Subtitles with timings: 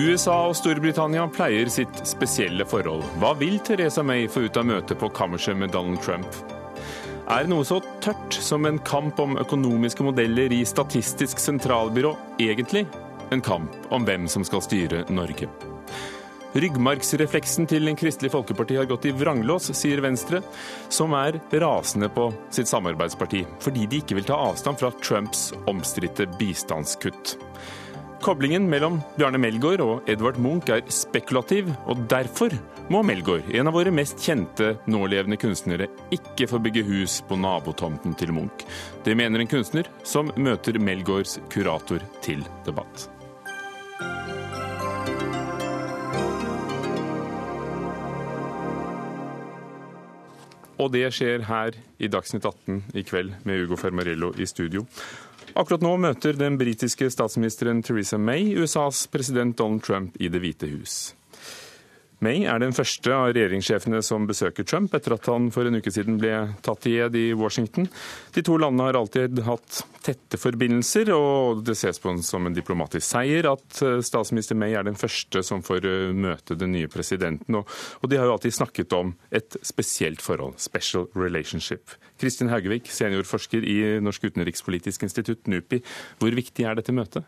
[0.00, 3.02] USA og Storbritannia pleier sitt spesielle forhold.
[3.20, 6.38] Hva vil Teresa May få ut av møtet på kammerset med Donald Trump?
[7.30, 12.86] Er noe så tørt som en kamp om økonomiske modeller i Statistisk sentralbyrå egentlig
[13.30, 15.50] en kamp om hvem som skal styre Norge?
[16.56, 20.40] Ryggmargsrefleksen til Kristelig Folkeparti har gått i vranglås, sier Venstre,
[20.88, 26.26] som er rasende på sitt samarbeidsparti fordi de ikke vil ta avstand fra Trumps omstridte
[26.40, 27.36] bistandskutt.
[28.20, 32.52] Koblingen mellom Bjarne Melgaard og Edvard Munch er spekulativ, og derfor
[32.92, 38.12] må Melgaard, en av våre mest kjente nålevende kunstnere, ikke få bygge hus på nabotomten
[38.20, 38.66] til Munch.
[39.06, 43.08] Det mener en kunstner som møter Melgaards kurator til debatt.
[50.80, 54.86] Og det skjer her i Dagsnytt 18 i kveld med Ugo Fermarello i studio.
[55.54, 60.70] Akkurat nå møter den britiske statsministeren Theresa May USAs president Donald Trump i Det hvite
[60.70, 61.14] hus.
[62.20, 65.92] May er den første av regjeringssjefene som besøker Trump etter at han for en uke
[65.92, 67.86] siden ble tatt i ed i Washington.
[68.34, 73.06] De to landene har alltid hatt tette forbindelser, og det ses på som en diplomatisk
[73.06, 77.56] seier at eh, statsminister May er den første som får eh, møte den nye presidenten.
[77.56, 81.96] Og de har jo alltid snakket om et spesielt forhold, special relationship.
[82.20, 85.80] Kristin Haugevik, seniorforsker i Norsk utenrikspolitisk institutt, NUPI.
[86.20, 87.24] Hvor viktig er dette møtet?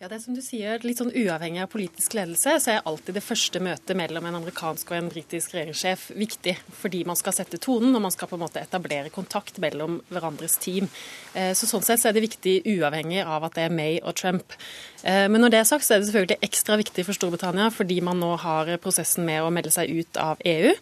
[0.00, 3.18] Ja, det er som du sier, Litt sånn uavhengig av politisk ledelse, så er alltid
[3.18, 6.54] det første møtet mellom en amerikansk og en britisk regjeringssjef viktig.
[6.72, 10.56] Fordi man skal sette tonen, og man skal på en måte etablere kontakt mellom hverandres
[10.64, 10.88] team.
[11.34, 14.16] Eh, så Sånn sett så er det viktig uavhengig av at det er May og
[14.16, 14.56] Trump.
[15.04, 18.00] Eh, men når det er sagt, så er det selvfølgelig ekstra viktig for Storbritannia fordi
[18.04, 20.74] man nå har prosessen med å melde seg ut av EU.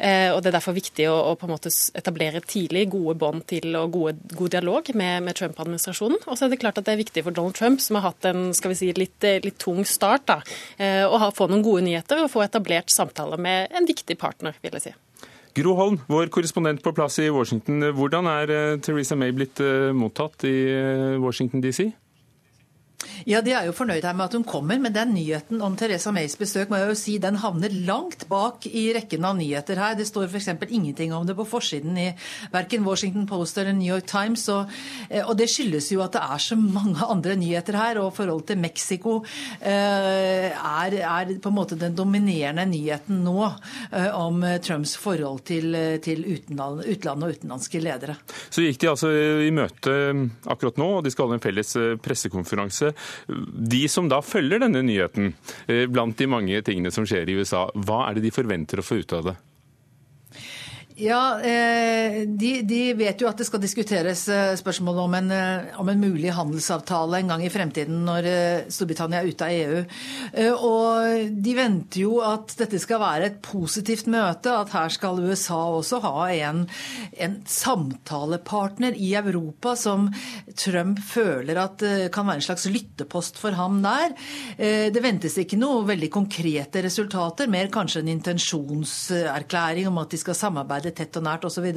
[0.00, 3.44] Eh, og Det er derfor viktig å, å på en måte etablere tidlig gode bånd
[3.50, 6.22] til og gode, god dialog med, med Trump-administrasjonen.
[6.24, 8.30] Og så er det klart at det er viktig for Donald Trump, som har hatt
[8.30, 10.40] en skal vi si, litt, litt tung start, da,
[10.80, 14.78] eh, å få noen gode nyheter og få etablert samtaler med en viktig partner, vil
[14.78, 14.96] jeg si.
[15.60, 17.90] Gro Holm, vår korrespondent på plass i Washington.
[17.92, 19.60] Hvordan er eh, Theresa May blitt
[19.92, 20.56] mottatt i
[21.20, 21.90] Washington DC?
[23.28, 26.12] Ja, De er jo fornøyd her med at hun kommer, men den nyheten om Teresa
[26.14, 29.96] Mays besøk må jeg jo si, den havner langt bak i rekken av nyheter her.
[29.98, 30.48] Det står f.eks.
[30.68, 32.08] ingenting om det på forsiden i
[32.52, 34.46] verken Washington Post eller New York Times.
[34.52, 34.72] Og,
[35.08, 38.00] eh, og, det skyldes jo at det er så mange andre nyheter her.
[38.00, 39.16] Og forholdet til Mexico
[39.60, 45.76] eh, er, er, på en måte den dominerende nyheten nå eh, om Trumps forhold til,
[46.04, 48.16] til utland, utlandet og utenlandske ledere.
[48.48, 49.12] Så gikk de altså
[49.44, 49.94] i møte
[50.50, 52.89] akkurat nå, og de skal ha en felles pressekonferanse.
[53.28, 55.34] De som da følger denne nyheten,
[55.66, 58.86] eh, blant de mange tingene som skjer i USA, hva er det de forventer å
[58.86, 59.36] få ut av det?
[61.00, 64.26] Ja, eh, de, de, vet jo at det skal diskuteres
[64.60, 68.26] spørsmålet om en, eh, om en, mulig handelsavtale en gang i fremtiden når
[68.72, 69.80] Storbritannia er ute av EU.
[70.60, 75.58] Og de venter jo at dette skal være et positivt møte, at her skal USA
[75.78, 76.62] også ha en,
[77.16, 80.08] en samtalepartner i Europa som
[80.52, 84.16] Trump føler at kan være en slags lyttepost for ham der.
[84.56, 90.38] Det ventes ikke noe veldig konkrete resultater, mer kanskje en intensjonserklæring om at de skal
[90.38, 91.70] samarbeide det tett og nært osv.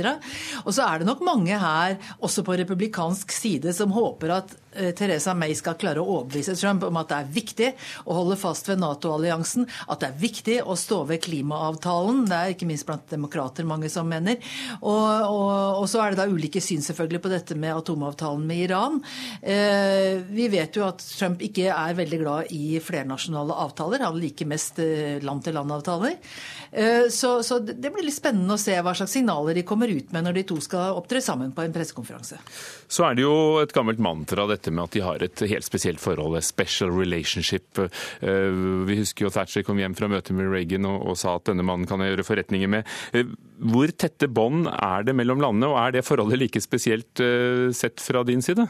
[0.66, 5.13] Og så er det nok mange her, også på republikansk side, som håper at Theresa
[5.13, 7.68] Teresa May skal klare å overbevise Trump om at det er viktig
[8.09, 12.24] å holde fast ved Nato-alliansen, at det er viktig å stå ved klimaavtalen.
[12.29, 14.40] Det er ikke minst blant demokrater mange som mener.
[14.81, 18.63] Og, og, og så er det da ulike syn selvfølgelig på dette med atomavtalen med
[18.66, 19.00] Iran.
[19.41, 24.07] Eh, vi vet jo at Trump ikke er veldig glad i flernasjonale avtaler.
[24.07, 26.18] Han liker mest eh, land-til-land-avtaler.
[26.72, 30.12] Eh, så, så, det blir litt spennende å se hva slags signaler de kommer ut
[30.14, 32.40] med når de to skal opptre sammen på en pressekonferanse.
[32.88, 36.02] Så er det jo et gammelt mantra dette med at de har et helt spesielt
[36.03, 37.80] forhold, et special relationship.
[37.80, 41.50] Eh, vi husker jo Thatcher kom hjem fra møtet med Reagan og, og sa at
[41.50, 42.94] denne mannen kan jeg gjøre forretninger med.
[43.13, 43.28] Eh,
[43.63, 48.02] hvor tette bånd er det mellom landene, og er det forholdet like spesielt eh, sett
[48.03, 48.68] fra din side?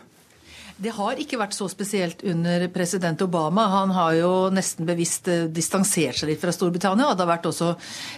[0.83, 3.63] Det har ikke vært så spesielt under president Obama.
[3.71, 7.07] Han har jo nesten bevisst eh, distansert seg litt fra Storbritannia.
[7.07, 7.69] og Det har vært også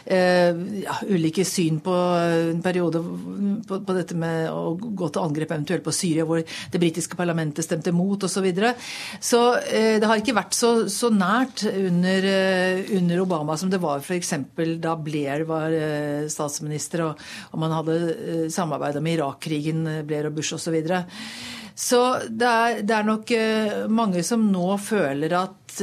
[0.09, 3.03] eh, ja, ulike syn på en periode
[3.67, 7.67] på, på, dette med å gå til angrep eventuelt på Syria, hvor det britiske parlamentet
[7.67, 8.33] stemte mot osv.
[8.35, 8.73] Så, videre.
[9.23, 13.79] så eh, det har ikke vært så, så nært under, eh, under, Obama som det
[13.81, 14.33] var f.eks.
[14.83, 20.35] da Blair var eh, statsminister og, og, man hadde eh, samarbeida med Irak-krigen, Blair og
[20.41, 20.81] Bush osv.
[21.75, 22.01] Så
[22.31, 25.81] det er, det er nok eh, mange som nå føler at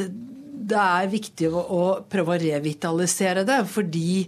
[0.63, 4.23] det er viktig å, å prøve å revitalisere det, fordi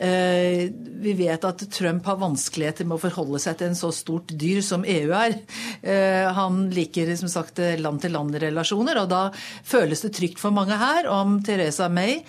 [0.00, 4.62] vi vet at Trump har vanskeligheter med å forholde seg til en så stort dyr
[4.64, 5.36] som EU er.
[6.36, 11.90] Han liker som sagt land-til-land-relasjoner, og da føles det trygt for mange her om Teresa
[11.92, 12.22] May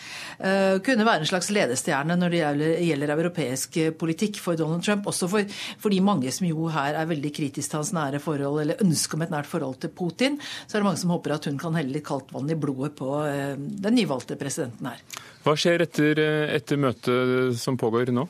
[0.84, 5.08] kunne være en slags ledestjerne når det gjelder, europeisk politikk for Donald Trump.
[5.08, 5.48] Også for,
[5.80, 9.16] for, de mange som jo her er veldig kritiske til hans nære forhold, eller ønske
[9.16, 10.40] om et nært forhold til Putin.
[10.66, 12.96] Så er det mange som håper at hun kan helle litt kaldt vann i blodet
[13.00, 13.14] på
[13.56, 15.04] den nyvalgte presidenten her.
[15.42, 16.22] Hva skjer etter,
[16.54, 18.28] etter møtet som pågår nå?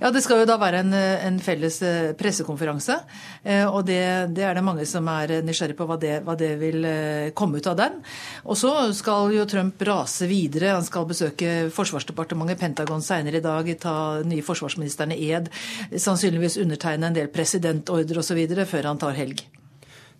[0.00, 2.98] Ja, Det skal jo da være en, en felles eh, pressekonferanse.
[3.42, 4.00] Eh, og det,
[4.36, 7.60] det, er det mange som er nysgjerrig på hva det, hva det, vil eh, komme
[7.60, 8.00] ut av den.
[8.44, 10.74] Og så skal jo Trump rase videre.
[10.76, 13.96] Han skal besøke Forsvarsdepartementet, Pentagon senere i dag, ta
[14.26, 15.50] nye forsvarsministerne ed,
[15.96, 18.44] sannsynligvis undertegne en del presidentordre osv.
[18.68, 19.46] før han tar helg.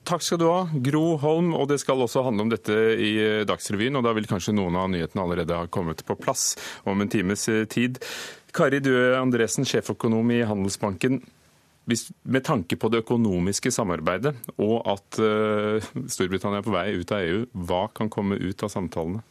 [0.09, 1.53] Takk skal du ha, Gro Holm.
[1.55, 3.13] Og det skal også handle om dette i
[3.49, 3.99] Dagsrevyen.
[3.99, 6.53] Og da vil kanskje noen av nyhetene allerede ha kommet på plass
[6.89, 8.03] om en times tid.
[8.53, 11.23] Kari Døe Andresen, sjeføkonom i Handelsbanken.
[12.23, 17.25] Med tanke på det økonomiske samarbeidet og at uh, Storbritannia er på vei ut av
[17.27, 19.25] EU, hva kan komme ut av samtalene?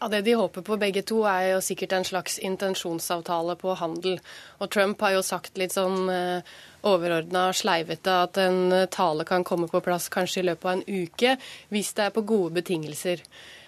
[0.00, 4.18] Ja, Det de håper på begge to, er jo sikkert en slags intensjonsavtale på handel.
[4.60, 6.54] Og Trump har jo sagt litt sånn uh,
[6.84, 11.36] overordna sleivete at en tale kan komme på plass kanskje i løpet av en uke,
[11.72, 13.22] hvis det er på gode betingelser.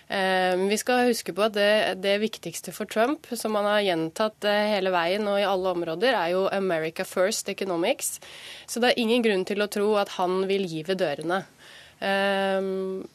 [0.09, 4.47] Eh, vi skal huske på at det, det, viktigste for Trump, som han har gjentatt
[4.47, 8.21] eh, hele veien og i alle områder, er jo 'America first economics'.
[8.67, 11.43] Så det er ingen grunn til å tro at han vil gi ved dørene.
[11.99, 12.67] Eh,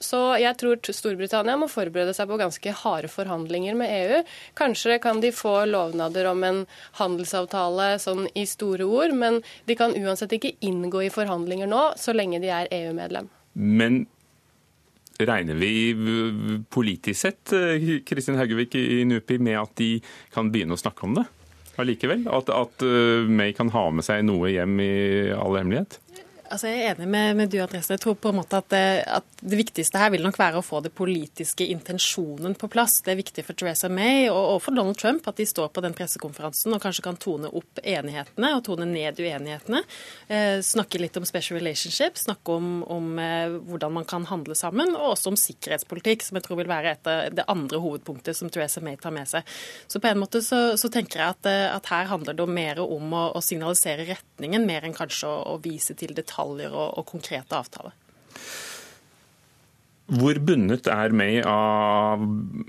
[0.01, 4.21] så jeg tror Storbritannia må forberede seg på ganske harde forhandlinger med EU.
[4.57, 6.63] Kanskje kan de få lovnader om en
[7.01, 12.15] handelsavtale sånn i store ord, men de kan uansett ikke inngå i forhandlinger nå, så
[12.15, 13.29] lenge de er EU-medlem.
[13.53, 14.03] Men
[15.21, 15.93] Regner vi
[16.73, 19.89] politisk sett eh, Kristin Haugevik i NUPI, med at de
[20.33, 21.27] kan begynne å snakke om det
[21.81, 22.25] allikevel?
[22.31, 24.93] At, at eh, May kan ha med seg noe hjem i
[25.35, 25.99] all hemmelighet?
[26.51, 27.93] Altså jeg er enig med, med du, Andresen.
[27.95, 30.65] Jeg tror på en måte at det, at det, viktigste her vil nok være å
[30.65, 32.97] få det politiske intensjonen på plass.
[33.05, 35.83] Det er viktig for Theresa May og, og for Donald Trump at de står på
[35.85, 39.81] den pressekonferansen og kanskje kan tone opp enighetene og tone ned uenighetene.
[40.27, 44.91] Eh, snakke litt om special relationship, snakke om, om eh, hvordan man kan handle sammen,
[44.97, 48.51] og også om sikkerhetspolitikk, som jeg tror vil være et av det andre hovedpunktet som
[48.51, 49.47] Theresa May tar med seg.
[49.87, 52.83] Så på en måte så, så tenker jeg at, eh, at, her handler det mer
[52.83, 56.97] om å, å signalisere retningen, mer enn kanskje å, å vise til detaljer detaljer og,
[56.97, 57.93] og konkrete avtaler.
[60.11, 62.19] Hvor bundet er May av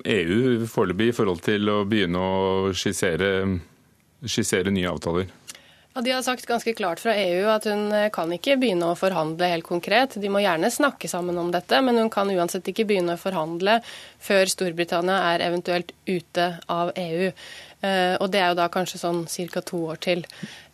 [0.06, 3.58] EU foreløpig i forhold til å begynne å skissere,
[4.22, 5.26] skissere nye avtaler?
[5.94, 8.96] Ja, De har sagt ganske klart fra EU at hun eh, kan ikke begynne å
[8.96, 10.16] forhandle helt konkret.
[10.16, 13.80] De må gjerne snakke sammen om dette, men hun kan uansett ikke begynne å forhandle
[14.22, 17.28] før Storbritannia er eventuelt ute av EU.
[17.82, 19.60] Eh, og det er jo da kanskje sånn ca.
[19.60, 20.24] to år til.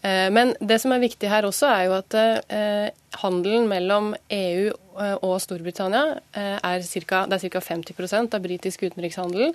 [0.07, 2.15] Eh, men det som er viktig her også, er jo at
[3.19, 4.71] handelen mellom EU
[5.25, 7.61] og Storbritannia er ca.
[7.63, 9.55] 50% av britisk utenrikshandel.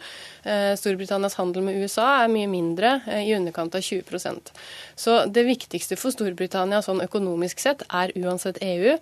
[0.79, 4.51] Storbritannias handel med USA er mye mindre, i underkant av 20
[4.95, 8.95] Så det viktigste for Storbritannia sånn økonomisk sett er uansett EU,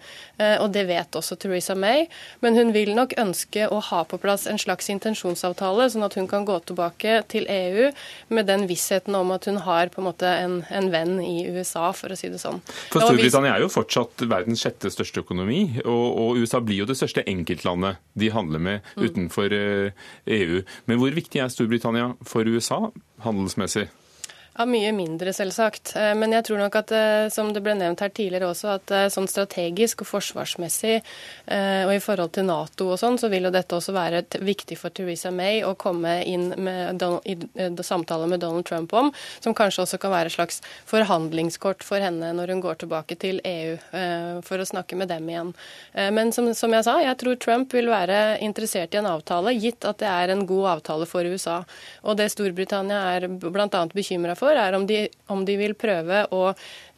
[0.61, 2.07] og det vet også Theresa May.
[2.41, 6.29] Men hun vil nok ønske å ha på plass en slags intensjonsavtale, sånn at hun
[6.31, 7.91] kan gå tilbake til EU
[8.33, 11.91] med den vissheten om at hun har på en måte en, en venn i USA,
[11.95, 12.61] for å si det sånn.
[12.89, 15.61] For Storbritannia er jo fortsatt verdens sjette største økonomi.
[15.85, 19.04] og, og og USA blir jo det største enkeltlandet de handler med mm.
[19.06, 19.89] utenfor EU.
[20.25, 22.87] Eh, e Men hvor viktig er Storbritannia for USA
[23.25, 23.89] handelsmessig?
[24.61, 25.95] Ja, Mye mindre, selvsagt.
[25.97, 28.91] Eh, men jeg tror nok at, eh, som det ble nevnt her tidligere også, at
[28.94, 30.99] eh, sånn strategisk og forsvarsmessig
[31.51, 34.94] og i forhold til Nato og sånn, så vil jo dette også være viktig for
[34.94, 37.35] Theresa May å komme inn med, i
[37.83, 39.09] samtaler med Donald Trump om,
[39.44, 43.41] som kanskje også kan være et slags forhandlingskort for henne når hun går tilbake til
[43.44, 43.75] EU
[44.45, 45.51] for å snakke med dem igjen.
[46.15, 49.87] Men som, som jeg sa, jeg tror Trump vil være interessert i en avtale, gitt
[49.89, 51.61] at det er en god avtale for USA.
[52.06, 53.83] Og det Storbritannia er bl.a.
[53.91, 56.51] bekymra for, er om de, om de vil prøve å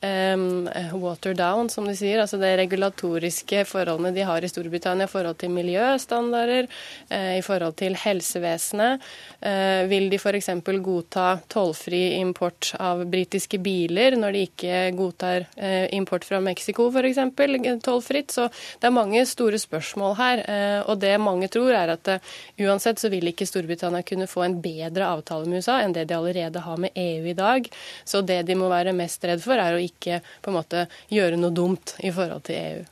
[0.03, 0.69] um,
[1.01, 2.21] water down, som de sier.
[2.21, 6.67] Altså de regulatoriske forholdene de har i Storbritannia i forhold til miljøstandarder,
[7.11, 9.03] uh, i forhold til helsevesenet.
[9.43, 10.49] Uh, vil de f.eks.
[10.83, 17.21] godta tollfri import av britiske biler når de ikke godtar uh, import fra Mexico f.eks.
[17.83, 18.35] tollfritt?
[18.35, 18.49] Så
[18.81, 20.41] det er mange store spørsmål her.
[20.89, 22.09] og det mange tror er at
[22.59, 26.17] uansett så vil ikke Storbritannia kunne få en bedre avtale med USA enn det de
[26.17, 27.67] allerede har med EU i dag.
[28.05, 30.87] Så det de må være mest redd for, er å ikke ikke på en måte
[31.13, 32.83] gjøre noe dumt i forhold til EU.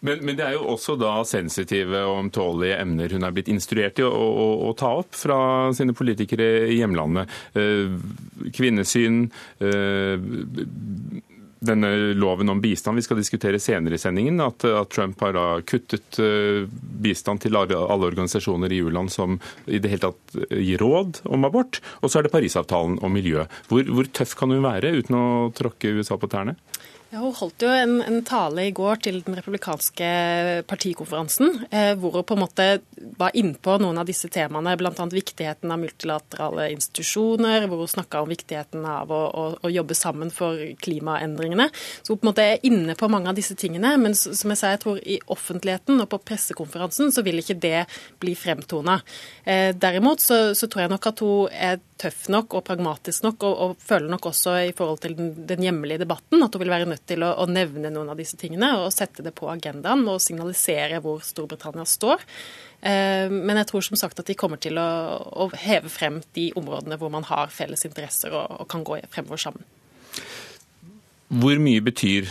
[0.00, 4.00] Men, men, det er jo også da sensitive og ømtålige emner hun er blitt instruert
[4.02, 5.38] i å, å, å, ta opp fra
[5.76, 7.30] sine politikere i hjemlandet.
[7.58, 7.94] Eh,
[8.56, 9.24] kvinnesyn,
[9.62, 10.16] eh,
[11.62, 15.46] denne loven om bistand vi skal diskutere senere i sendingen, at, at Trump har da
[15.66, 16.66] kuttet uh,
[17.02, 21.80] bistand til alle organisasjoner i u-land som i det hele tatt gir råd om abort.
[22.02, 23.46] Og så er det Parisavtalen om miljø.
[23.70, 25.26] Hvor, hvor tøff kan hun være uten å
[25.56, 26.56] tråkke USA på tærne?
[27.12, 30.06] Ja, hun holdt jo en, en, tale i går til den republikanske
[30.64, 32.68] partikonferansen, eh, hvor hun på en måte
[33.20, 34.94] var innpå noen av disse temaene, bl.a.
[35.12, 40.32] viktigheten av multilaterale institusjoner, hvor hun snakka om viktigheten av å, å, å, jobbe sammen
[40.32, 41.68] for klimaendringene.
[42.00, 44.62] Så hun på en måte er inne på mange av disse tingene, men som jeg
[44.62, 47.84] sa, jeg tror i offentligheten og på pressekonferansen så vil ikke det
[48.24, 49.02] bli fremtona.
[49.44, 53.46] Eh, derimot så, så tror jeg nok at hun er tøff nok og pragmatisk nok,
[53.46, 56.72] og, og føler nok også i forhold til den, den hjemlige debatten at hun vil
[56.72, 60.04] være nødt til å, å, nevne noen av disse tingene og sette det på agendaen
[60.10, 62.24] og signalisere hvor Storbritannia står.
[62.82, 64.88] Eh, men jeg tror som sagt at de kommer til å,
[65.46, 69.46] å, heve frem de områdene hvor man har felles interesser og, og kan gå fremover
[69.46, 69.68] sammen.
[71.32, 72.28] Hvor mye betyr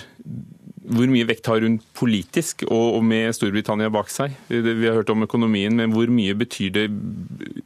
[0.91, 4.33] hvor mye vekt har hun politisk og, med Storbritannia bak seg?
[4.49, 6.87] Vi har hørt om økonomien, men hvor mye betyr det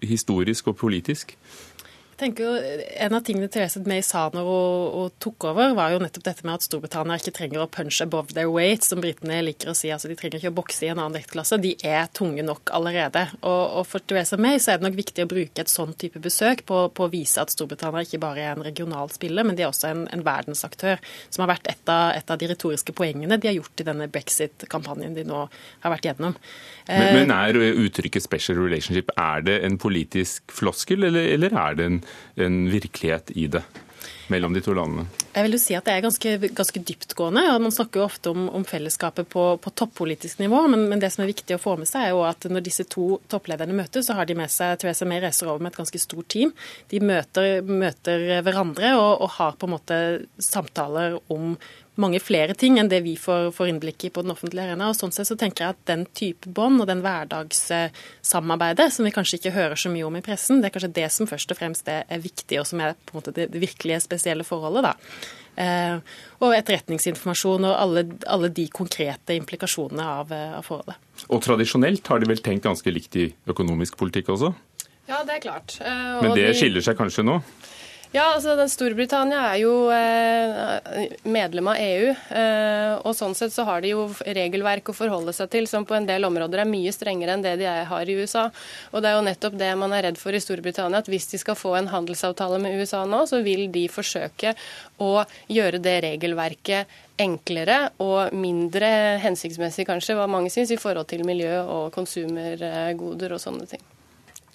[0.05, 1.35] historisk og politisk?
[2.15, 2.51] Jeg tenker jo,
[3.03, 6.55] En av tingene Therese May sa når hun, tok over, var jo nettopp dette med
[6.55, 9.89] at Storbritannia ikke trenger å punch above their weight, som britene liker å si.
[9.91, 11.59] altså De trenger ikke å bokse i en annen vektklasse.
[11.59, 13.25] De er tunge nok allerede.
[13.41, 16.21] Og, og For Theresa May så er det nok viktig å bruke et sånn type
[16.23, 19.67] besøk på, på, å vise at Storbritannia ikke bare er en regional spiller, men de
[19.67, 23.35] er også en, en verdensaktør, som har vært et av, et av, de retoriske poengene
[23.35, 25.43] de har gjort i denne brexit-kampanjen de nå
[25.83, 26.39] har vært gjennom.
[26.87, 31.91] Men, men, er uttrykket 'special relationship' er det en politisk floskel, eller, eller er det
[31.91, 32.01] en,
[32.35, 33.63] en virkelighet i det?
[34.27, 35.05] mellom de to landene?
[35.33, 37.43] Jeg vil jo si at Det er ganske, ganske dyptgående.
[37.53, 41.11] og Man snakker jo ofte om, om fellesskapet på, på toppolitisk nivå, men, men, det
[41.13, 44.07] som er viktig å få med seg, er jo at når disse to topplederne møtes,
[44.07, 46.53] så har de med seg Theresa May reiser over med et ganske stort team.
[46.91, 49.99] De møter, møter hverandre og, og, har på en måte
[50.41, 51.55] samtaler om
[52.01, 54.89] mange flere ting enn det vi får, får innblikk i på den offentlige arena.
[54.89, 59.13] og Sånn sett så tenker jeg at den type bånd og den hverdagssamarbeidet som vi
[59.15, 61.59] kanskje ikke hører så mye om i pressen, det er kanskje det som først og
[61.59, 64.91] fremst er, er viktig, og som er på en måte det, virkelige spesielle forholdet.
[64.91, 64.95] da.
[65.55, 65.99] Eh,
[66.43, 70.99] og etterretningsinformasjon og alle, alle de konkrete implikasjonene av, av, forholdet.
[71.29, 74.51] Og tradisjonelt har de vel tenkt ganske likt i økonomisk politikk også?
[75.07, 75.77] Ja, det er klart.
[75.79, 77.39] Eh, Men det skiller seg kanskje nå?
[78.15, 82.13] Ja, altså Storbritannia er jo eh, medlem av EU.
[82.13, 85.97] Eh, og Sånn sett så har de jo regelverk å forholde seg til som på
[85.97, 88.45] en del områder er mye strengere enn det de har i USA.
[88.93, 91.41] Og Det er jo nettopp det man er redd for i Storbritannia, at hvis de
[91.41, 94.55] skal få en handelsavtale med USA nå, så vil de forsøke
[95.03, 95.11] å
[95.51, 98.93] gjøre det regelverket enklere og mindre
[99.25, 103.83] hensiktsmessig, kanskje, hva mange syns, i forhold til miljø og konsumergoder og sånne ting.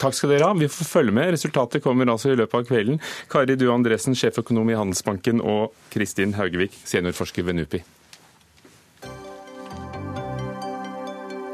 [0.01, 0.57] Takk skal dere ha.
[0.57, 1.35] Vi får følge med.
[1.37, 3.01] Resultatet kommer altså i løpet av kvelden.
[3.29, 7.83] Kari Due Andresen, sjeføkonom i Handelsbanken, og Kristin Haugevik, seniorforsker ved NUPI.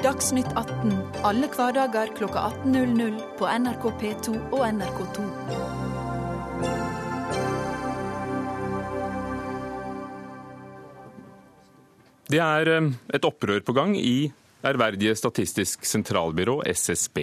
[0.07, 0.93] Dagsnytt 18
[1.27, 5.25] alle hverdager kl 18.00 på NRK P2 og NRK2.
[12.31, 14.31] Det er eh, et opprør på gang i
[14.67, 17.23] ærverdige Statistisk sentralbyrå, SSB.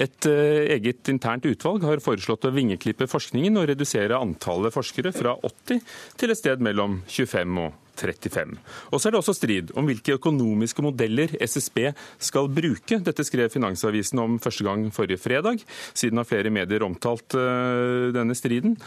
[0.00, 5.36] Et eh, eget internt utvalg har foreslått å vingeklippe forskningen og redusere antallet forskere fra
[5.46, 5.80] 80
[6.20, 8.58] til et sted mellom 25 og 35.
[8.90, 11.90] Og så er det også strid om hvilke økonomiske modeller SSB
[12.22, 13.00] skal bruke.
[13.04, 15.64] Dette skrev Finansavisen om første gang forrige fredag.
[15.92, 18.78] Siden har flere medier omtalt uh, denne striden.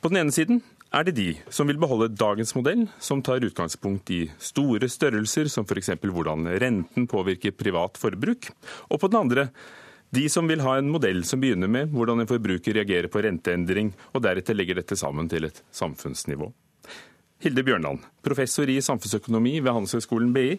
[0.00, 4.10] På den ene siden er det de som vil beholde dagens modell, som tar utgangspunkt
[4.12, 5.94] i store størrelser, som f.eks.
[6.02, 8.50] hvordan renten påvirker privat forbruk.
[8.90, 9.48] Og på den andre
[10.12, 13.94] de som vil ha en modell som begynner med hvordan en forbruker reagerer på renteendring,
[14.12, 16.50] og deretter legger dette sammen til et samfunnsnivå.
[17.42, 20.58] Hilde Bjørnland, professor i samfunnsøkonomi ved Handelshøyskolen BI.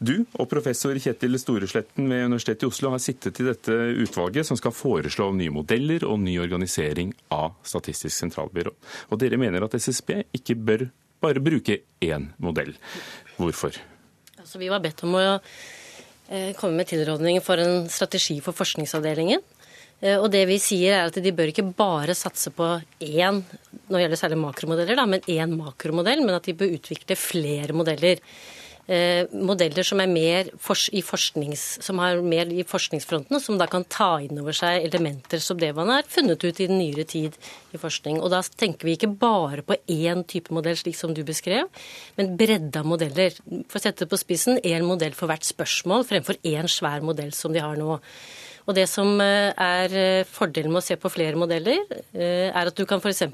[0.00, 4.56] Du og professor Kjetil Storesletten ved Universitetet i Oslo har sittet i dette utvalget som
[4.56, 8.72] skal foreslå nye modeller og ny organisering av Statistisk sentralbyrå.
[9.12, 10.86] Og dere mener at SSB ikke bør
[11.20, 12.72] bare bruke én modell.
[13.36, 13.76] Hvorfor?
[14.40, 19.44] Altså, vi var bedt om å eh, komme med tilrådninger for en strategi for forskningsavdelingen.
[20.00, 22.70] Eh, og det vi sier er at De bør ikke bare satse på
[23.04, 23.42] én
[23.90, 28.24] det gjelder særlig makromodeller, da, men én makromodell, men at de bør utvikle flere modeller
[29.30, 30.00] modeller som
[30.90, 31.02] i
[31.84, 35.60] som har mer i forskningsfronten, og som da kan ta inn over seg elementer som
[35.60, 37.36] det man har funnet ut i den nyere tid
[37.70, 38.18] i forskning.
[38.18, 41.70] Og da tenker vi ikke bare på én type modell, slik som du beskrev,
[42.18, 43.36] men bredda modeller.
[43.70, 47.34] For å sette det på spissen, én modell for hvert spørsmål fremfor én svær modell
[47.36, 48.00] som de har nå.
[48.66, 51.80] Og det som er fordelen med å se på flere modeller,
[52.14, 53.24] er at du kan f.eks.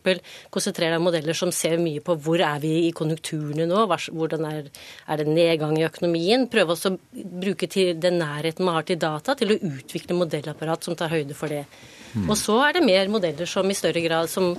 [0.52, 4.46] konsentrere deg om modeller som ser mye på hvor er vi i konjunkturene nå, hvordan
[4.48, 4.70] er,
[5.06, 6.46] er det nedgang i økonomien.
[6.52, 10.86] Prøve også å bruke til den nærheten man har til data, til å utvikle modellapparat
[10.86, 11.66] som tar høyde for det.
[12.14, 12.30] Mm.
[12.30, 14.54] Og så er det mer modeller som i større grad, som,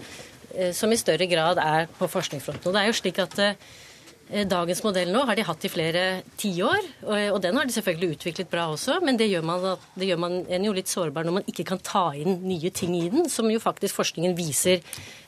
[0.75, 2.69] som i større grad er på forskningsfronten.
[2.69, 3.86] Og det er jo slik at Eh,
[4.27, 6.01] dagens modell nå har de hatt i flere
[6.39, 6.89] tiår,
[7.31, 8.97] og den har de selvfølgelig utviklet bra også.
[9.05, 11.79] Men det gjør, man, det gjør man en jo litt sårbar når man ikke kan
[11.79, 14.83] ta inn nye ting i den, som jo faktisk forskningen viser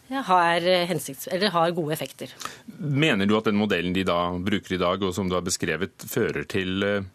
[0.10, 2.34] har, hensikts, har gode effekter.
[2.79, 5.94] Mener du at den modellen de da bruker i dag, og som du har beskrevet,
[6.10, 7.08] fører til eh,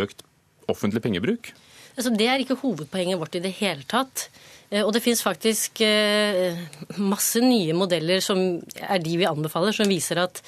[0.00, 0.24] økt
[0.70, 1.52] offentlig pengebruk?
[1.94, 4.28] Altså, det er ikke hovedpoenget vårt i det hele tatt.
[4.70, 5.84] Eh, og det finnes faktisk
[6.96, 8.40] masse nye modeller som
[8.80, 10.40] er de vi anbefaler, som viser at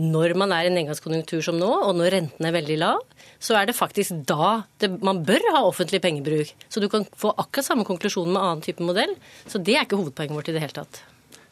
[0.00, 3.02] når man er i en nedgangskonjunktur som nå, og når renten er veldig lav,
[3.38, 6.50] så er det faktisk da det, man bør ha offentlig pengebruk.
[6.68, 9.14] Så du kan få akkurat samme konklusjon med annen type modell.
[9.46, 11.04] Så det er ikke hovedpoenget vårt i det hele tatt.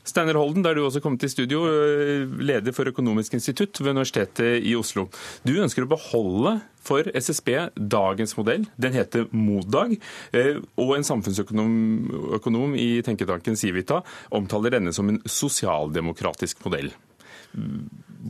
[0.02, 4.64] Steiner Holden, der du også kommet til studio, eh, leder for Økonomisk institutt ved Universitetet
[4.66, 5.06] i Oslo.
[5.46, 8.66] Du ønsker å beholde for SSB dagens modell.
[8.76, 9.94] Den heter Modag.
[10.32, 16.90] Eh, og en samfunnsøkonom i tenketanken Civita omtaler denne som en sosialdemokratisk modell.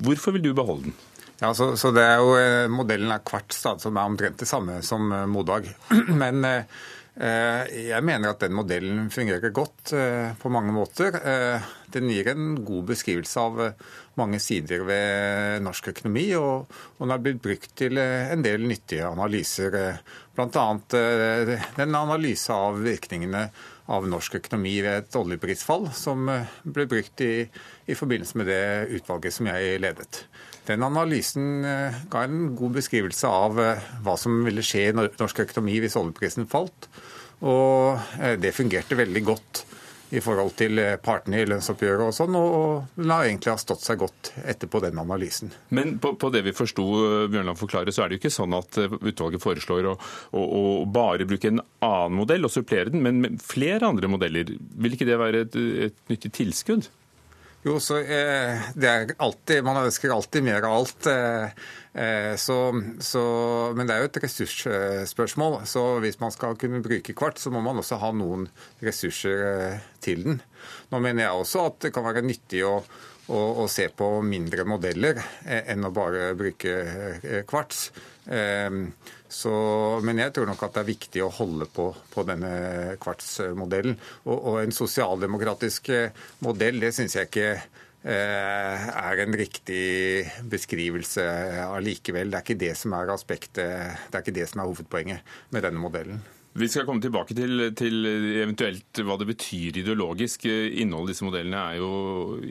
[0.03, 1.01] Hvorfor vil du beholde den?
[1.43, 4.79] Ja, så, så det er jo, eh, Modellen er Kvartstad, som er omtrent det samme
[4.87, 5.67] som eh, Modag.
[6.23, 6.63] Men eh,
[7.91, 9.91] jeg mener at den modellen fungerer godt
[10.41, 11.19] på mange måter.
[11.93, 13.59] Den gir en god beskrivelse av
[14.17, 19.77] mange sider ved norsk økonomi, og den har blitt brukt til en del nyttige analyser.
[20.33, 20.65] Bl.a.
[20.65, 23.45] en analyse av virkningene
[23.93, 26.31] av norsk økonomi ved et oljeprisfall, som
[26.65, 27.33] ble brukt i
[27.91, 28.65] i forbindelse med det
[28.99, 30.25] utvalget som jeg ledet.
[30.69, 35.43] Den analysen eh, ga en god beskrivelse av eh, hva som ville skje i norsk
[35.47, 36.87] økonomi hvis oljeprisen falt.
[37.43, 39.65] Og eh, det fungerte veldig godt
[40.13, 44.33] i forhold til partene i lønnsoppgjøret og sånn, og den har egentlig stått seg godt
[44.45, 45.53] etterpå den analysen.
[45.73, 46.85] Men på, på det vi forsto
[47.33, 49.97] Bjørnland forklare, så er det jo ikke sånn at utvalget foreslår å,
[50.37, 54.53] å, å, bare bruke en annen modell og supplere den, men flere andre modeller.
[54.53, 55.57] Vil ikke det være et,
[55.89, 56.91] et nyttig tilskudd?
[57.63, 61.07] Jo, så eh, det er alltid, Man ønsker alltid mer av alt.
[61.07, 61.61] Eh,
[61.95, 62.57] eh, så,
[62.99, 63.23] så,
[63.79, 65.61] men det er jo et ressursspørsmål.
[65.71, 68.49] Så hvis man skal kunne bruke kvart, så må man også ha noen
[68.83, 70.43] ressurser eh, til den.
[70.91, 72.81] Nå mener jeg også at det kan være nyttig å,
[73.31, 77.93] og, se på mindre modeller eh, enn å bare bruke kvarts.
[79.33, 79.53] Så,
[80.05, 82.53] men jeg tror nok at det er viktig å holde på, på denne
[83.01, 83.97] kvartsmodellen.
[84.27, 85.89] Og, og en sosialdemokratisk
[86.45, 89.87] modell, det syns jeg ikke eh, er en riktig
[90.53, 91.25] beskrivelse
[91.65, 92.29] allikevel.
[92.29, 95.65] Det er ikke det som er aspektet, det er ikke det som er hovedpoenget med
[95.65, 96.21] denne modellen.
[96.53, 98.07] Vi skal komme tilbake til, til,
[98.43, 100.45] eventuelt hva det betyr ideologisk.
[100.45, 101.93] Innholdet i disse modellene er jo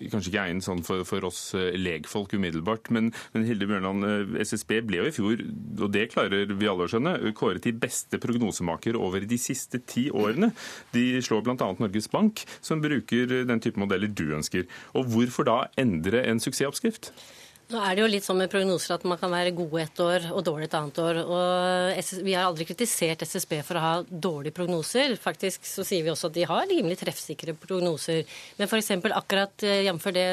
[0.09, 2.89] kanskje ikke egnet sånn for, for, oss eh, legfolk umiddelbart.
[2.95, 5.43] Men, men Hilde Bjørnland, eh, SSB ble jo i fjor,
[5.77, 10.07] og det klarer vi alle å skjønne, kåret til beste prognosemaker over de siste ti
[10.09, 10.49] årene.
[10.95, 11.69] De slår bl.a.
[11.83, 14.65] Norges Bank, som bruker den type modeller du ønsker.
[14.97, 17.13] Og hvorfor da endre en suksessoppskrift?
[17.71, 20.25] Nå er det jo litt sånn med prognoser at man kan være gode et år
[20.35, 21.19] og dårlig et annet år.
[21.23, 25.13] Og vi har aldri kritisert SSB for å ha dårlige prognoser.
[25.15, 28.25] Faktisk så sier vi også at de har rimelig treffsikre prognoser.
[28.57, 28.91] Men f.eks.
[29.15, 30.07] akkurat eh, jf.
[30.17, 30.25] det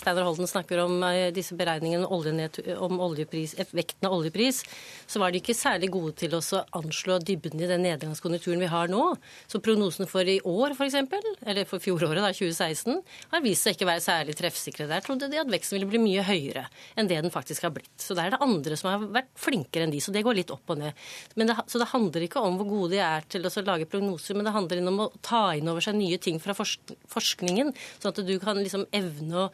[0.00, 4.62] Steinar Holden snakker om, eh, disse beregningene om oljepris, vekten av oljepris,
[5.04, 6.42] så var de ikke særlig gode til å
[6.80, 9.10] anslå dybden i den nedgangskonjunkturen vi har nå.
[9.44, 10.96] Så prognosene for i år f.eks.,
[11.44, 13.04] eller for fjoråret, da, 2016,
[13.36, 14.88] har vist seg ikke være særlig treffsikre.
[14.88, 16.64] Der trodde de at veksten ville bli mye høyere
[16.98, 17.94] enn det den faktisk har blitt.
[18.00, 20.02] Så det er det andre som har vært flinkere enn de.
[20.04, 21.08] Så det går litt opp og ned.
[21.34, 24.48] Det, så det handler ikke om hvor gode de er til å lage prognoser, men
[24.48, 28.34] det handler om å ta inn over seg nye ting fra forskningen, sånn at du
[28.42, 29.50] kan liksom evne å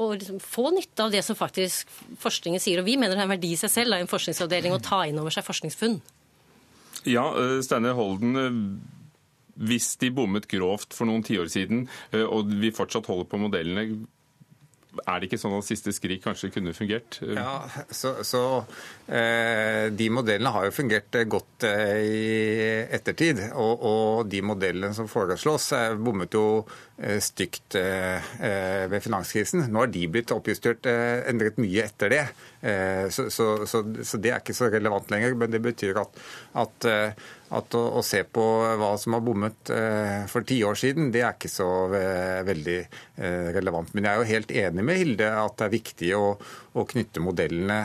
[0.00, 1.90] og liksom få nytte av det som faktisk
[2.22, 2.80] forskningen sier.
[2.80, 5.02] Og vi mener det er en verdi i seg selv av en forskningsavdeling å ta
[5.08, 5.98] inn over seg forskningsfunn.
[7.10, 8.36] Ja, eh, Holden.
[8.36, 8.96] Eh,
[9.60, 14.06] hvis de bommet grovt for noen tiår siden, eh, og vi fortsatt holder på modellene,
[14.98, 17.20] er det ikke sånn at siste skrik kanskje kunne fungert?
[17.22, 17.62] Ja,
[17.94, 18.42] så, så
[19.06, 22.30] eh, De modellene har jo fungert eh, godt eh, i
[22.98, 23.42] ettertid.
[23.54, 26.62] Og, og, de modellene som foreslås, bommet jo
[27.00, 29.62] stygt ved finanskrisen.
[29.72, 32.24] Nå har de blitt oppjustert endret mye etter det.
[33.14, 35.38] Så, så, så, det er ikke så relevant lenger.
[35.40, 36.20] Men det betyr at,
[36.60, 36.88] at,
[37.56, 38.44] at å, å, se på
[38.78, 39.72] hva som har bommet
[40.30, 42.76] for ti år siden, det er ikke så veldig
[43.56, 43.90] relevant.
[43.94, 46.28] Men jeg er jo helt enig med Hilde at det er viktig å,
[46.78, 47.80] å knytte modellene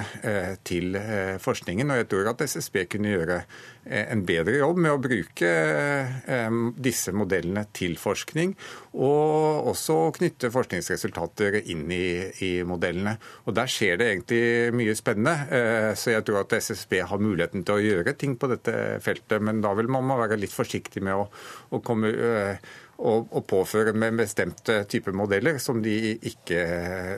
[0.70, 0.94] til
[1.42, 1.90] forskningen.
[1.90, 3.40] Og jeg tror at SSB kunne gjøre
[3.86, 5.50] en bedre jobb med å bruke
[6.82, 8.56] disse modellene til forskning,
[8.96, 12.06] og også knytte forskningsresultater inn i,
[12.46, 13.18] i modellene.
[13.46, 15.36] Og Der skjer det egentlig mye spennende.
[15.50, 19.44] Eh, så jeg tror at SSB har muligheten til å gjøre ting på dette feltet,
[19.44, 21.30] men da vil man være litt forsiktig med å,
[21.76, 22.14] å komme
[22.96, 26.62] og, påføre med bestemte typer modeller som de ikke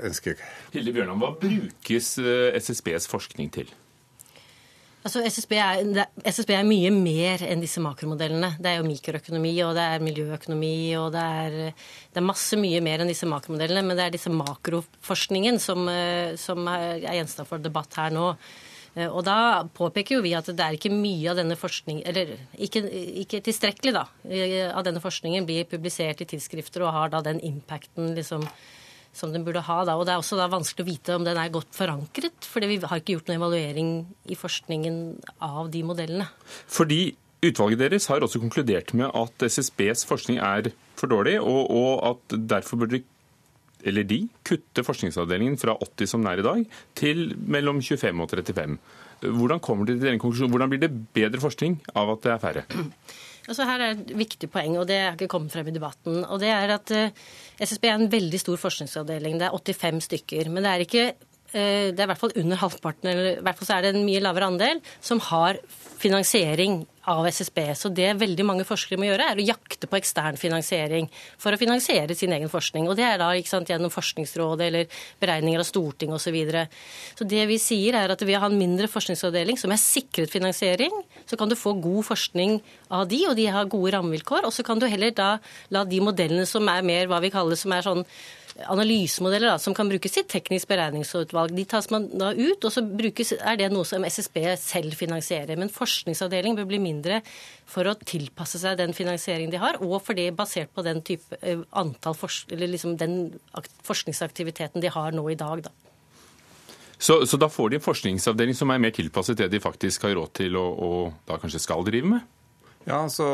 [0.08, 0.40] ønsker.
[0.74, 3.70] Hilde Bjørnland, Hva brukes eh, SSBs forskning til?
[5.08, 8.50] Altså SSB er, SSB er, mye mer enn disse makromodellene.
[8.60, 11.54] Det er jo mikroøkonomi, og det er miljøøkonomi, og det er,
[12.12, 13.86] det er masse mye mer enn disse makromodellene.
[13.88, 18.34] Men det er disse makroforskningen som, eh, som er gjenstand for debatt her nå.
[18.98, 22.36] Eh, og da påpeker jo vi at det er ikke mye av denne forskningen Eller
[22.68, 22.84] ikke,
[23.24, 24.04] ikke tilstrekkelig, da,
[24.74, 28.44] av denne forskningen blir publisert i tidsskrifter og har da den impacten liksom
[29.18, 29.78] som den burde ha.
[29.88, 29.98] Da.
[29.98, 33.02] Og det er også vanskelig å vite om den er godt forankret, fordi vi har
[33.02, 33.92] ikke gjort noen evaluering
[34.30, 35.00] i forskningen
[35.44, 36.30] av de modellene.
[36.70, 37.02] Fordi
[37.48, 42.40] utvalget deres har også konkludert med at SSBs forskning er for dårlig, og, og at
[42.56, 43.04] derfor burde
[43.88, 46.64] eller de kutte forskningsavdelingen fra 80 som den er i dag,
[46.98, 48.78] til mellom 25 og 35.
[49.22, 50.54] Hvordan kommer de til denne konklusjonen?
[50.54, 52.66] Hvordan blir det bedre forskning av at det er færre?
[53.48, 56.24] Altså her er et viktig poeng, og det er ikke kommet frem i debatten.
[56.26, 57.16] og det er at eh,
[57.64, 59.40] SSB er en veldig stor forskningsavdeling.
[59.40, 60.50] Det er 85 stykker.
[60.52, 63.58] Men det er ikke uh, det er i hvert fall under halvparten, eller i hvert
[63.58, 65.62] fall så er det en mye lavere andel, som har
[65.98, 67.60] finansiering av SSB.
[67.76, 71.08] Så det veldig mange forskere må gjøre, er å jakte på ekstern finansiering
[71.40, 72.90] for å finansiere sin egen forskning.
[72.90, 76.28] Og det er da sant, gjennom Forskningsrådet eller beregninger av Stortinget osv.
[76.28, 76.66] Så, videre.
[77.16, 80.34] så det vi sier er at ved å ha en mindre forskningsavdeling som er sikret
[80.34, 80.92] finansiering,
[81.24, 82.58] så kan du få god forskning
[82.92, 84.44] av de, og de har gode rammevilkår.
[84.44, 85.38] Og så kan du heller da
[85.72, 88.04] la de modellene som er mer hva vi kaller som er sånn
[88.66, 91.54] analysemodeller da, som kan brukes i teknisk beregningsutvalg.
[91.56, 95.60] De tas man da ut, og så brukes, er det noe som SSB selv finansierer.
[95.60, 97.22] Men forskningsavdeling bør bli mindre
[97.70, 101.38] for å tilpasse seg den finansieringen de har, og for det basert på den type
[101.42, 103.20] eh, eller liksom den
[103.86, 105.68] forskningsaktiviteten de har nå i dag.
[105.68, 105.76] da.
[106.98, 110.16] Så, så, da får de en forskningsavdeling som er mer tilpasset det de faktisk har
[110.18, 112.26] råd til og, og da kanskje skal drive med?
[112.88, 113.26] Ja, så,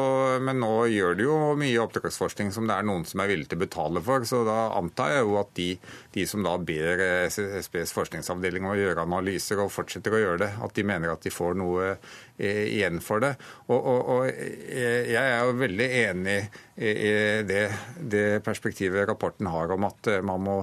[0.41, 3.59] Men nå gjør det jo mye oppdragsforskning som det er noen som er villige til
[3.59, 4.25] å betale for.
[4.25, 5.67] Så da antar jeg jo at de,
[6.15, 10.49] de som da ber SSBs forskningsavdeling om å gjøre analyser og fortsetter å gjøre det,
[10.65, 13.35] at de mener at de får noe eh, igjen for det.
[13.67, 16.37] Og, og, og jeg er jo veldig enig
[16.81, 17.63] i det,
[18.01, 20.59] det perspektivet rapporten har om at man må,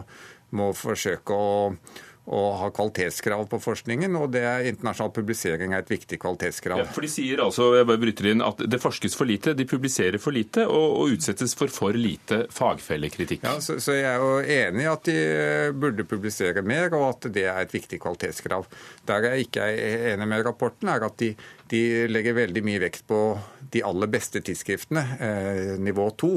[0.58, 1.50] må forsøke å
[2.30, 6.84] og har kvalitetskrav på forskningen, og det er internasjonal publisering er et viktig kvalitetskrav.
[6.84, 9.66] Ja, for De sier altså jeg bare bryter inn, at det forskes for lite, de
[9.66, 13.42] publiserer for lite og, og utsettes for for lite fagfellekritikk.
[13.48, 17.08] Ja, så, så, jeg er jo enig i at de eh, burde publisere mer, og
[17.08, 18.68] at det er et viktig kvalitetskrav.
[19.10, 21.32] Der jeg ikke er enig med rapporten, er at de,
[21.72, 23.24] de legger veldig mye vekt på
[23.74, 26.36] de aller beste tidsskriftene, eh, nivå to.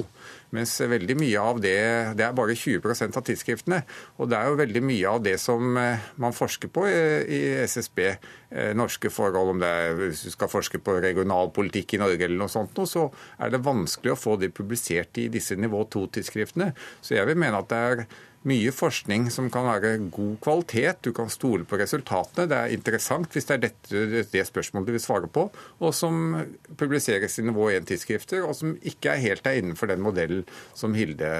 [0.54, 1.78] Mens veldig mye av det
[2.18, 3.82] Det er bare 20% av tidsskriftene.
[4.22, 8.02] Og det er jo veldig mye av det som eh, man forsker på i SSB,
[8.06, 12.44] eh, norske forhold, om det er, hvis du skal forske på regionalpolitikk i Norge eller
[12.44, 13.08] noe sånt, så
[13.40, 16.72] er det vanskelig å få det publisert i disse nivå 2-tidsskriftene.
[17.02, 18.06] Så jeg vil mene at det er
[18.50, 21.02] mye forskning som kan være god kvalitet.
[21.06, 22.48] Du kan stole på resultatene.
[22.50, 25.48] Det er interessant hvis det er dette, det spørsmålet du vil svare på,
[25.80, 26.40] og som
[26.80, 30.44] publiseres i nivå 1-tidsskrifter, og som ikke er helt er innenfor den modellen
[30.78, 31.32] som Hilde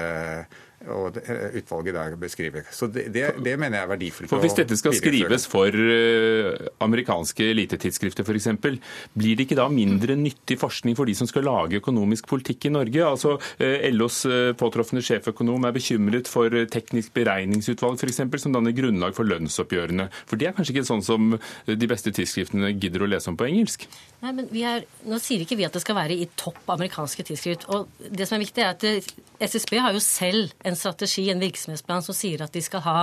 [0.92, 2.66] og eh, utvalget der beskriver.
[2.72, 4.30] Så det, det, det mener jeg er verdifullt.
[4.30, 8.50] For Hvis dette skal skrives for uh, amerikanske elitetidsskrifter f.eks.,
[9.14, 12.74] blir det ikke da mindre nyttig forskning for de som skal lage økonomisk politikk i
[12.74, 13.04] Norge?
[13.06, 14.22] Altså uh, LOs
[14.60, 20.08] påtroffende sjeføkonom er bekymret for teknisk beregningsutvalg f.eks., som danner grunnlag for lønnsoppgjørene.
[20.28, 23.46] For det er kanskje ikke sånn som de beste tidsskriftene gidder å lese om på
[23.48, 23.86] engelsk?
[24.24, 27.68] Nei, men er, Nå sier ikke vi at det skal være i topp amerikanske tidsskrift.
[27.72, 28.84] og det som er viktig er at
[29.44, 32.96] SSB har jo selv en strategi, en virksomhetsplan, som sier at de skal ha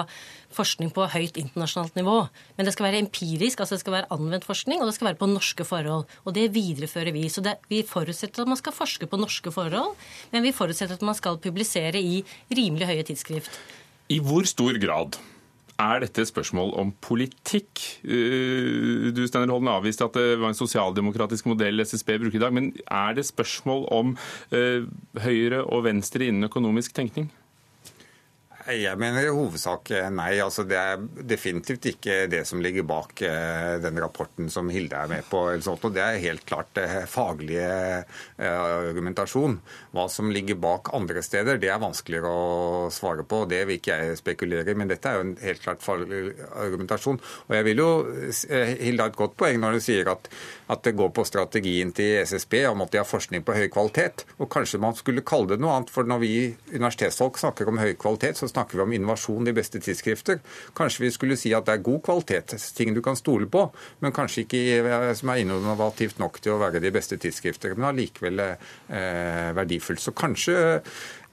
[0.55, 2.17] forskning på høyt internasjonalt nivå.
[2.57, 5.21] Men det skal være empirisk, altså det skal være anvendt forskning, og det skal være
[5.21, 6.07] på norske forhold.
[6.25, 7.27] Og det viderefører vi.
[7.31, 9.95] Så det, vi forutsetter at man skal forske på norske forhold,
[10.33, 13.61] men vi forutsetter at man skal publisere i rimelig høye tidsskrift.
[14.11, 15.19] I hvor stor grad
[15.81, 17.81] er dette et spørsmål om politikk?
[18.03, 22.53] Eh, du Steiner Holden, avviste at det var en sosialdemokratisk modell SSB bruker i dag.
[22.53, 24.15] Men er det spørsmål om
[24.53, 24.87] eh,
[25.23, 27.31] høyre og venstre innen økonomisk tenkning?
[28.69, 30.35] Jeg mener i hovedsak eh, nei.
[30.43, 35.09] altså Det er definitivt ikke det som ligger bak eh, den rapporten som Hilde er
[35.09, 35.47] med på.
[35.49, 36.77] og Det er helt klart
[37.09, 37.57] faglige faglig
[38.37, 39.57] argumentasjon.
[39.95, 43.43] Hva som ligger bak andre steder, det er vanskeligere å svare på.
[43.49, 47.19] Det vil ikke jeg spekulere i, men dette er jo en helt klart faglig argumentasjon.
[47.47, 47.89] Og jeg vil jo,
[48.81, 50.29] Hilde har et godt poeng når hun sier at,
[50.71, 54.25] at det går på strategien til SSB om at de har forskning på høy kvalitet.
[54.37, 55.93] Og kanskje man skulle kalle det noe annet.
[55.93, 56.33] For når vi
[56.73, 60.41] universitetsfolk snakker om høy kvalitet, så snakker vi om innovasjon i beste tidsskrifter.
[60.77, 63.65] Kanskje vi skulle si at det er god kvalitet, ting du kan stole på,
[64.03, 67.91] men kanskje ikke eh, som er innovativt nok til å være de beste tidsskrifter, men
[67.91, 70.03] allikevel eh, verdifullt.
[70.03, 70.57] Så kanskje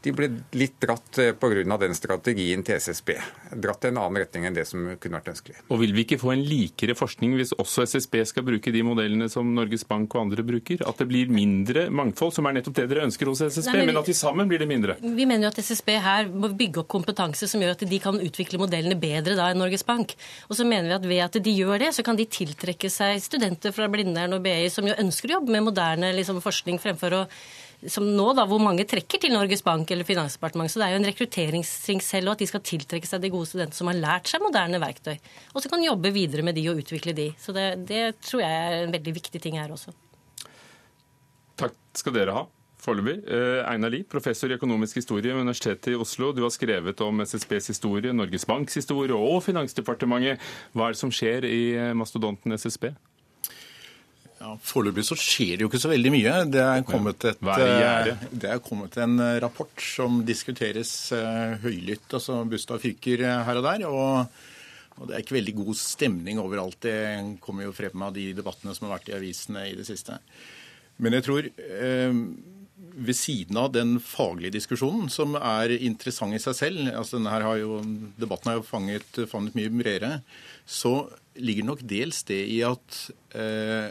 [0.04, 1.76] de ble litt dratt eh, pga.
[1.80, 3.16] den strategien til SSB.
[3.58, 5.56] Dratt i en annen retning enn det som kunne vært ønskelig.
[5.68, 9.26] Og Vil vi ikke få en likere forskning hvis også SSB skal bruke de modellene
[9.32, 10.84] som Norges Bank og andre bruker?
[10.86, 13.92] At det blir mindre mangfold, som er nettopp det dere ønsker hos SSB, Nei, men,
[13.92, 14.98] men, at til sammen blir det mindre?
[15.02, 18.22] Vi mener jo at SSB her må bygge opp kompetanse som gjør at de kan
[18.22, 20.14] utvikle modellene bedre da enn Norges Bank.
[20.46, 23.18] Og så mener vi at ved at de gjør det, så kan de tiltrekke seg
[23.24, 27.18] studenter fra Blindern og BI som jo ønsker å jobbe med moderne liksom, forskning fremfor
[27.18, 27.24] å
[27.86, 30.74] som nå, da, hvor mange trekker til Norges Bank eller Finansdepartementet.
[30.74, 33.50] Så det er jo en rekrutteringsstring selv, og at de skal tiltrekke seg de gode
[33.50, 35.14] studentene som har lært seg moderne verktøy.
[35.54, 37.30] Og så kan jobbe videre med de og utvikle de.
[37.38, 39.94] Så det, det tror jeg er en veldig viktig ting her også.
[41.58, 42.46] Takk skal dere ha.
[42.78, 43.16] Foreløpig.
[43.26, 46.30] Eh, Einar Lie, professor i økonomisk historie ved Universitetet i Oslo.
[46.34, 50.42] Du har skrevet om SSBs historie, Norges Banks historie og Finansdepartementet.
[50.74, 52.92] Hva er det som skjer i eh, mastodonten SSB?
[54.38, 56.34] Ja, Foreløpig så skjer det jo ikke så veldig mye.
[56.52, 62.06] Det er kommet, et, eh, det er kommet en eh, rapport som diskuteres uh, høylytt.
[62.14, 63.86] altså Bustad fyker her og der.
[63.88, 64.38] og,
[64.98, 66.78] og det er ikke veldig god stemning overalt.
[66.86, 66.98] Det
[67.42, 70.20] kommer jo frem av de debattene som har vært i avisene i det siste.
[71.02, 72.22] Men jeg tror eh,
[72.98, 77.46] ved siden av den faglige diskusjonen, som er interessant i seg selv altså denne her
[77.46, 77.78] har jo,
[78.18, 80.12] Debatten har jo fanget, fanget mye bredere.
[80.66, 83.00] Så ligger nok dels det i at
[83.38, 83.90] eh,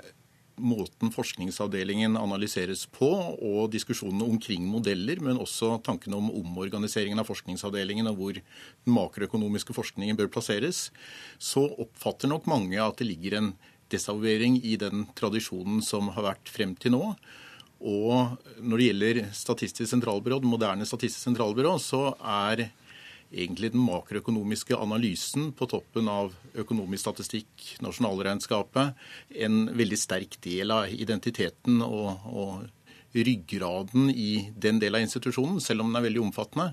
[0.58, 8.10] måten forskningsavdelingen analyseres på, og diskusjonene omkring modeller, men også tankene om omorganiseringen av forskningsavdelingen
[8.10, 10.88] og hvor den makroøkonomiske forskningen bør plasseres,
[11.38, 13.52] så oppfatter nok mange at det ligger en
[13.94, 17.04] desavuering i den tradisjonen som har vært frem til nå.
[17.78, 22.68] Og når det gjelder Statistisk sentralbyrå, moderne Statistisk sentralbyrå, så er
[23.32, 28.98] egentlig den makroøkonomiske analysen på toppen av økonomisk statistikk, nasjonalregnskapet,
[29.44, 32.66] en veldig sterk del av identiteten og, og,
[33.18, 36.68] ryggraden i den delen av institusjonen, selv om den er veldig omfattende.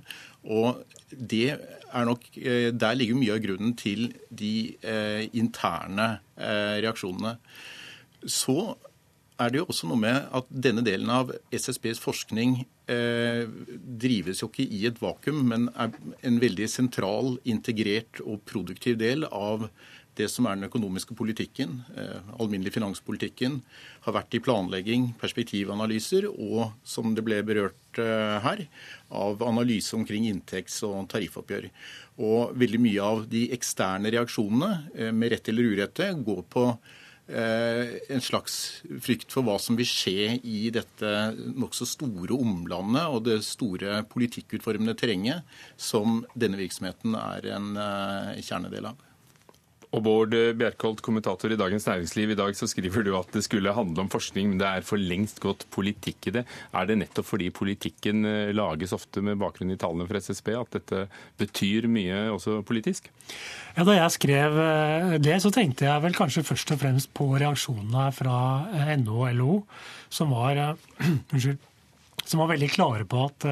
[0.52, 6.82] Og det er nok, eh, Der ligger mye av grunnen til de eh, interne eh,
[6.84, 7.38] reaksjonene.
[8.26, 8.76] Så
[9.40, 13.42] er det jo også noe med at denne delen av SSBs forskning eh,
[14.04, 15.94] drives jo ikke i et vakuum, men er
[16.26, 19.68] en veldig sentral, integrert og produktiv del av
[20.14, 23.60] det som er den økonomiske politikken, eh, alminnelig finanspolitikken,
[24.06, 28.66] har vært i planlegging, perspektivanalyser og, som det ble berørt eh, her,
[29.10, 31.70] av analyse omkring inntekts- og tariffoppgjør.
[32.22, 36.68] Og veldig mye av de eksterne reaksjonene, eh, med rett eller urette, går på
[37.26, 41.12] en slags frykt for hva som vil skje i dette
[41.56, 48.90] nokså store omlandet og det store politikkutformende terrenget som denne virksomheten er en eh, kjernedel
[48.92, 49.00] av.
[49.94, 52.32] Og Bård Bjerkholt, kommentator i Dagens Næringsliv.
[52.32, 54.98] I dag så skriver du at det skulle handle om forskning, men det er for
[54.98, 56.42] lengst gått politikk i det.
[56.74, 60.74] Er det nettopp fordi politikken eh, lages ofte med bakgrunn i tallene fra SSB at
[60.74, 61.04] dette
[61.38, 63.06] betyr mye også politisk?
[63.76, 67.28] Ja, Da jeg skrev eh, det, så tenkte jeg vel kanskje først og fremst på
[67.30, 68.40] reaksjonene fra
[68.74, 69.60] eh, NHO og LO,
[70.10, 70.74] som var,
[71.38, 73.48] som var veldig klare på at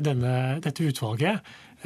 [0.00, 1.42] denne, dette utvalget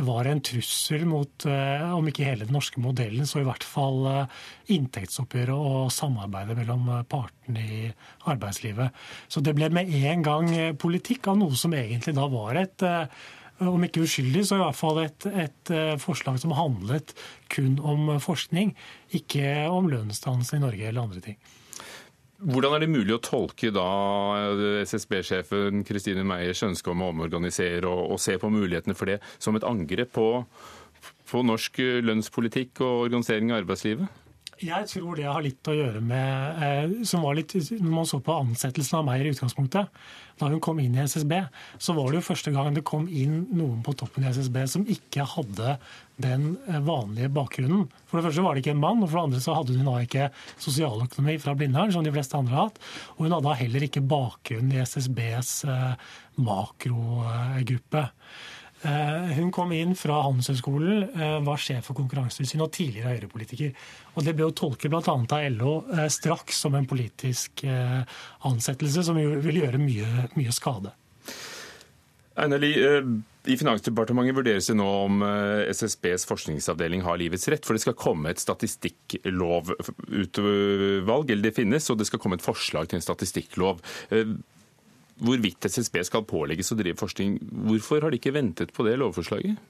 [0.06, 4.06] var en trussel mot, eh, om ikke hele den norske modellen, så i hvert fall
[4.10, 4.38] eh,
[4.76, 7.82] inntektsoppgjøret og samarbeidet mellom eh, partene i
[8.30, 8.96] arbeidslivet.
[9.28, 12.88] Så det ble med en gang politikk av noe som egentlig da var et
[13.60, 17.12] om ikke uskyldig, så i hvert fall et, et forslag som handlet
[17.52, 18.72] kun om forskning,
[19.12, 21.36] ikke om lønnsdannelse i Norge eller andre ting.
[22.40, 23.86] Hvordan er det mulig å tolke da
[24.86, 29.58] SSB-sjefen Kristine Meyers ønske om å omorganisere og, og, se på mulighetene for det som
[29.58, 30.28] et angrep på,
[31.28, 34.08] på norsk lønnspolitikk og organisering av arbeidslivet?
[34.60, 38.18] Jeg tror det har litt å gjøre med eh, som var litt, Når man så
[38.20, 39.88] på ansettelsen av Meyer i utgangspunktet,
[40.40, 41.32] da hun kom inn i SSB,
[41.80, 44.84] så var det jo første gang det kom inn noen på toppen i SSB som
[44.88, 45.78] ikke hadde
[46.20, 47.88] den eh, vanlige bakgrunnen.
[48.10, 49.88] For det første var det ikke en mann, og for det andre så hadde hun
[49.88, 50.28] da ikke
[50.60, 52.80] sosialøkonomi fra Blindern, som de fleste andre har hatt.
[53.16, 56.08] Og hun hadde heller ikke bakgrunn i SSBs eh,
[56.40, 58.08] makrogruppe.
[58.82, 63.74] Hun kom inn fra Handelshøyskolen, eh, var sjef for Konkurransetilsynet og tidligere Høyre-politiker.
[64.14, 65.02] Og Det ble jo tolket bl.a.
[65.04, 67.64] av LO eh, straks som en politisk
[68.48, 70.90] ansettelse som vil gjøre mye, mye skade.
[72.40, 75.22] Einar i Finansdepartementet vurderes det nå om
[75.68, 81.98] SSBs forskningsavdeling har livets rett, for det skal komme et statistikklovutvalg, eller det finnes, og
[82.00, 83.76] det skal komme et forslag til en statistikklov
[85.20, 87.36] hvorvidt SSB skal pålegges å drive forskning.
[87.68, 89.60] Hvorfor har de ikke ventet på det lovforslaget?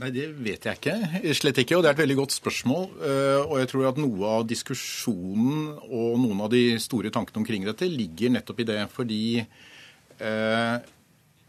[0.00, 1.34] Nei, Det vet jeg ikke.
[1.36, 1.76] Slett ikke.
[1.76, 2.86] Og det er et veldig godt spørsmål.
[3.04, 7.66] Eh, og jeg tror at noe av diskusjonen og noen av de store tankene omkring
[7.68, 8.80] dette ligger nettopp i det.
[8.94, 10.76] Fordi eh,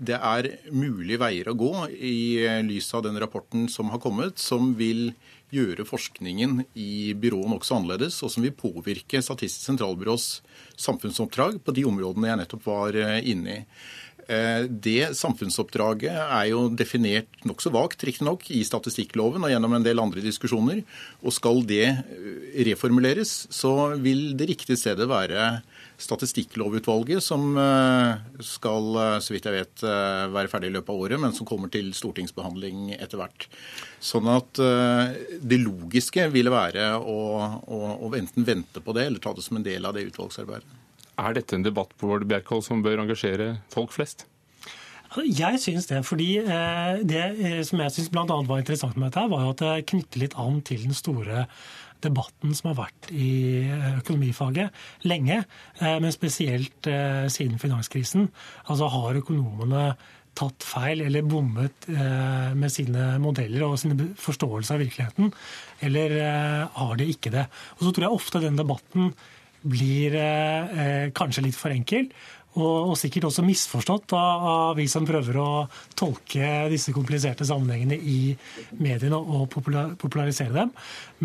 [0.03, 4.73] det er mulige veier å gå i lys av den rapporten som har kommet, som
[4.75, 5.13] vil
[5.53, 10.27] gjøre forskningen i byrået nokså annerledes, og som vil påvirke Statistisk sentralbyrås
[10.79, 13.59] samfunnsoppdrag på de områdene jeg nettopp var eh, inne i.
[14.27, 20.01] Eh, det samfunnsoppdraget er jo definert nokså vagt riktignok, i statistikkloven og gjennom en del
[20.01, 20.83] andre diskusjoner.
[21.23, 25.61] Og skal det eh, reformuleres, så vil det riktige stedet være
[26.03, 27.55] Statistikklovutvalget, som
[28.43, 28.89] skal,
[29.23, 29.83] så vidt jeg vet,
[30.33, 33.47] være ferdig i løpet av året, men som kommer til stortingsbehandling etter hvert.
[34.03, 37.17] Sånn at det logiske ville være å,
[37.63, 40.83] å, å enten vente på det eller ta det som en del av det utvalgsarbeidet.
[41.21, 44.25] Er dette en debatt på Bård Bjerkholt som bør engasjere folk flest?
[45.21, 46.01] Jeg syns det.
[46.05, 48.25] fordi eh, Det eh, som jeg syns bl.a.
[48.25, 51.45] var interessant med dette, var at det knytter litt an til den store
[52.05, 53.29] debatten som har vært i
[53.67, 55.43] eh, økonomifaget lenge,
[55.81, 56.87] men spesielt
[57.33, 58.27] siden finanskrisen.
[58.71, 59.93] Altså har økonomene
[60.37, 65.29] tatt feil eller bommet med sine modeller og sine forståelse av virkeligheten,
[65.85, 66.15] eller
[66.73, 67.45] har de ikke det?
[67.77, 69.11] Og så tror jeg ofte den debatten
[69.63, 72.09] blir eh, kanskje litt for enkel.
[72.53, 75.47] Og, og, sikkert også misforstått av, av, vi som prøver å
[75.97, 78.35] tolke disse kompliserte sammenhengene i
[78.77, 80.73] mediene og popular, popularisere dem.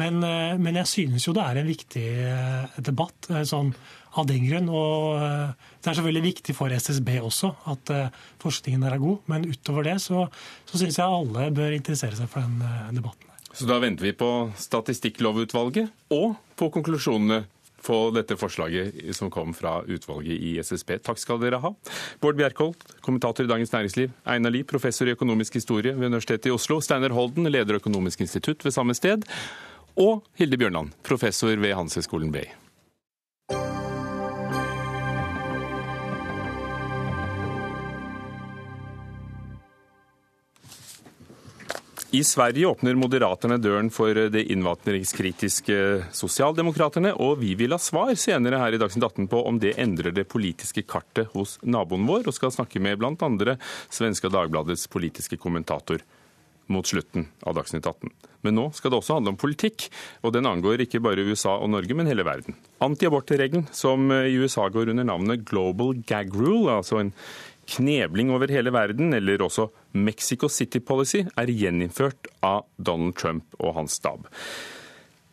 [0.00, 3.74] Men, eh, men, jeg synes jo det er en viktig eh, debatt eh, sånn,
[4.18, 4.70] av den grunn.
[4.72, 7.92] Og det er selvfølgelig viktig for SSB også at
[8.40, 9.20] forskningen forskningen er god.
[9.28, 10.24] Men utover det så,
[10.66, 13.28] så syns jeg alle bør interessere seg for den debatten.
[13.52, 17.44] Så da venter vi på Statistikklovutvalget og på konklusjonene
[17.84, 20.98] på dette forslaget som kom fra utvalget i SSB.
[21.06, 21.72] Takk skal dere ha.
[22.22, 24.14] Bård Bjerkholt, kommentator i Dagens Næringsliv.
[24.28, 26.80] Einar Lie, professor i økonomisk historie ved Universitetet i Oslo.
[26.84, 29.26] Steinar Holden, leder Økonomisk institutt ved samme sted.
[29.98, 32.46] Og Hilde Bjørnland, professor ved Handelshøyskolen BI.
[42.10, 45.74] I Sverige åpner Moderaterna døren for de innvandringskritiske
[46.16, 50.14] sosialdemokraterne, og vi vil ha svar senere her i Dagsnytt 18 på om det endrer
[50.16, 53.58] det politiske kartet hos naboen vår, og skal snakke med bl.a.
[53.92, 56.00] Svenska Dagbladets politiske kommentator
[56.72, 58.08] mot slutten av Dagsnytt 18.
[58.46, 59.90] Men nå skal det også handle om politikk,
[60.24, 62.56] og den angår ikke bare USA og Norge, men hele verden.
[62.84, 67.12] Antiabortregelen, som i USA går under navnet Global Gag Rule, altså en
[67.68, 73.76] knebling over hele verden, eller også Mexico City Policy, er gjeninnført av Donald Trump og
[73.78, 74.28] hans stab.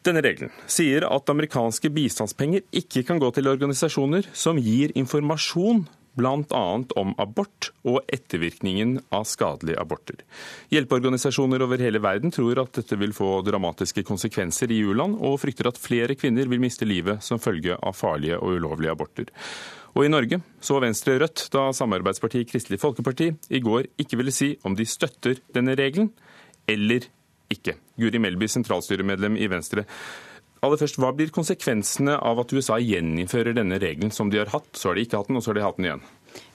[0.06, 6.66] Denne regelen sier at amerikanske bistandspenger ikke kan gå til organisasjoner som gir informasjon bl.a.
[6.96, 10.22] om abort og ettervirkningen av skadelige aborter.
[10.72, 15.70] Hjelpeorganisasjoner over hele verden tror at dette vil få dramatiske konsekvenser i u-land, og frykter
[15.72, 19.34] at flere kvinner vil miste livet som følge av farlige og ulovlige aborter.
[19.96, 24.52] Og i Norge så Venstre rødt da samarbeidspartiet Kristelig Folkeparti i går ikke ville si
[24.68, 26.12] om de støtter denne regelen
[26.68, 27.08] eller
[27.54, 27.78] ikke.
[28.02, 29.86] Guri Melby, sentralstyremedlem i Venstre.
[30.66, 34.72] Aller først, Hva blir konsekvensene av at USA gjeninnfører denne regelen som de har hatt?
[34.74, 36.06] Så har de ikke hatt den, og så har de hatt den igjen.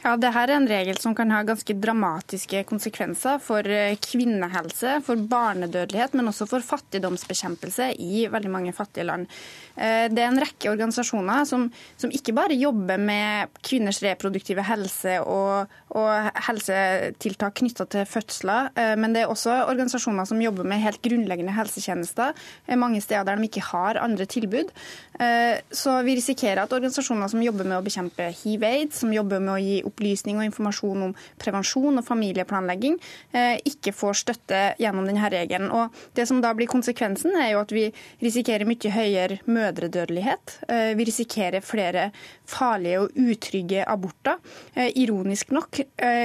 [0.01, 4.95] Ja, det her er en regel som kan ha ganske dramatiske konsekvenser for eh, kvinnehelse,
[5.05, 9.27] for barnedødelighet, men også for fattigdomsbekjempelse i veldig mange fattige land.
[9.77, 11.67] Eh, det er en rekke organisasjoner som,
[12.01, 18.95] som ikke bare jobber med kvinners reproduktive helse og, og helsetiltak knytta til fødsler, eh,
[18.97, 22.33] men det er også organisasjoner som jobber med helt grunnleggende helsetjenester
[22.81, 24.71] mange steder der de ikke har andre tilbud.
[25.77, 29.59] Så vi risikerer at organisasjoner som jobber med å bekjempe hiv-aids, som jobber med å
[29.61, 32.99] gi opplysning og informasjon om prevensjon og familieplanlegging,
[33.33, 35.71] eh, ikke får støtte gjennom denne regelen.
[35.71, 40.57] Og Det som da blir konsekvensen, er jo at vi risikerer mye høyere mødredødelighet.
[40.69, 42.11] Eh, vi risikerer flere
[42.47, 44.39] farlige og utrygge aborter.
[44.75, 45.81] Eh, ironisk nok,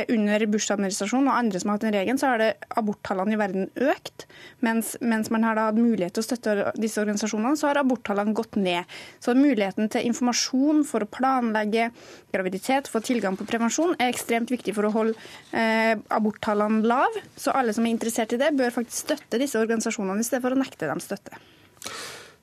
[0.09, 3.69] under Bush-administrasjonen og andre som har hatt den regelen, så har det aborttallene i verden
[3.75, 4.25] økt.
[4.61, 8.33] Mens, mens man har da hatt mulighet til å støtte disse organisasjonene, så har aborttallene
[8.33, 8.85] gått ned.
[9.19, 11.89] Så muligheten til informasjon for å planlegge
[12.33, 15.15] graviditet, få tilgang tilgang på prevensjon er ekstremt viktig for å holde
[15.53, 17.11] eh, aborttallene lav.
[17.37, 20.55] Så alle som er interessert i det, bør faktisk støtte disse organisasjonene i stedet for
[20.55, 21.35] å nekte dem støtte.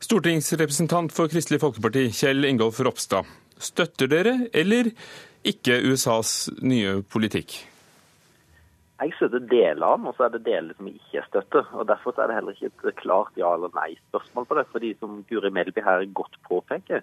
[0.02, 3.26] Stortingsrepresentant for Kristelig Folkeparti, Kjell Ingolf Ropstad.
[3.58, 4.90] Støtter dere eller
[5.46, 7.62] ikke USAs nye politikk?
[9.02, 11.66] Jeg støtter deler av den, og så er det deler som jeg ikke støtter.
[11.74, 14.66] og Derfor er det heller ikke et klart ja- eller nei-spørsmål på det.
[14.70, 17.02] fordi som Guri Melby her godt påpeker,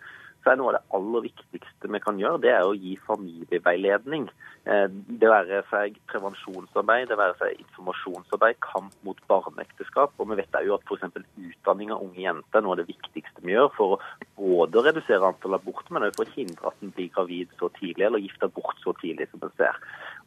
[0.50, 4.24] så er noe av det aller viktigste vi kan gjøre, det er å gi familieveiledning.
[4.66, 10.16] Eh, det være seg prevensjonsarbeid, det være seg informasjonsarbeid, kamp mot barneekteskap.
[10.18, 11.22] Og vi vet jo at f.eks.
[11.38, 14.00] utdanning av unge jenter er noe av det viktigste vi gjør for å
[14.40, 18.08] både redusere antall aborter, men også for å hindre at en blir gravid så tidlig
[18.10, 19.78] eller gifta bort så tidlig som en ser.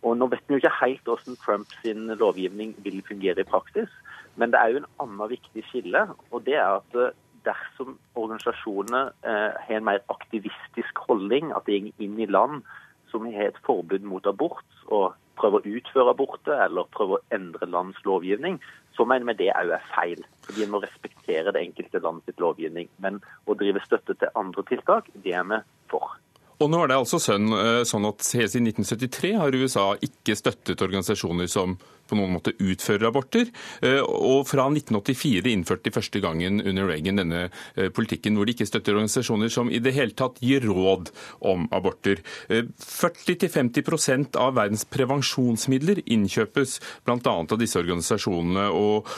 [0.06, 1.82] Og Nå vet vi jo ikke helt hvordan Trumps
[2.22, 3.90] lovgivning vil fungere i praksis,
[4.38, 6.06] men det er jo en annen viktig skille.
[6.30, 7.14] og det er at eh,
[7.47, 12.62] dersom organisasjonene eh, har en mer aktivistisk holdning, at de går inn i land
[13.12, 17.68] som har et forbud mot abort, og prøver å utføre aborter eller prøver å endre
[17.68, 18.59] lands lovgivning,
[18.97, 20.24] så mener vi det òg er feil.
[20.47, 22.90] Fordi en må respektere det enkelte landets lovgivning.
[23.05, 25.62] Men å drive støtte til andre tiltak, det er vi
[25.93, 26.16] for.
[26.61, 27.48] Og nå er det altså sånn,
[27.88, 31.76] sånn at Helt siden 1973 har USA ikke støttet organisasjoner som
[32.12, 33.48] på noen måte utfører aborter.
[33.84, 38.57] Eh, og fra 1984 innførte de første gangen under Reagan denne eh, politikken hvor de
[38.57, 41.12] ikke støtter organisasjoner som i det hele tatt gir råd
[41.48, 42.20] om aborter.
[42.53, 47.34] 40-50% av verdens prevensjonsmidler innkjøpes bl.a.
[47.42, 48.68] av disse organisasjonene.
[48.72, 49.09] Og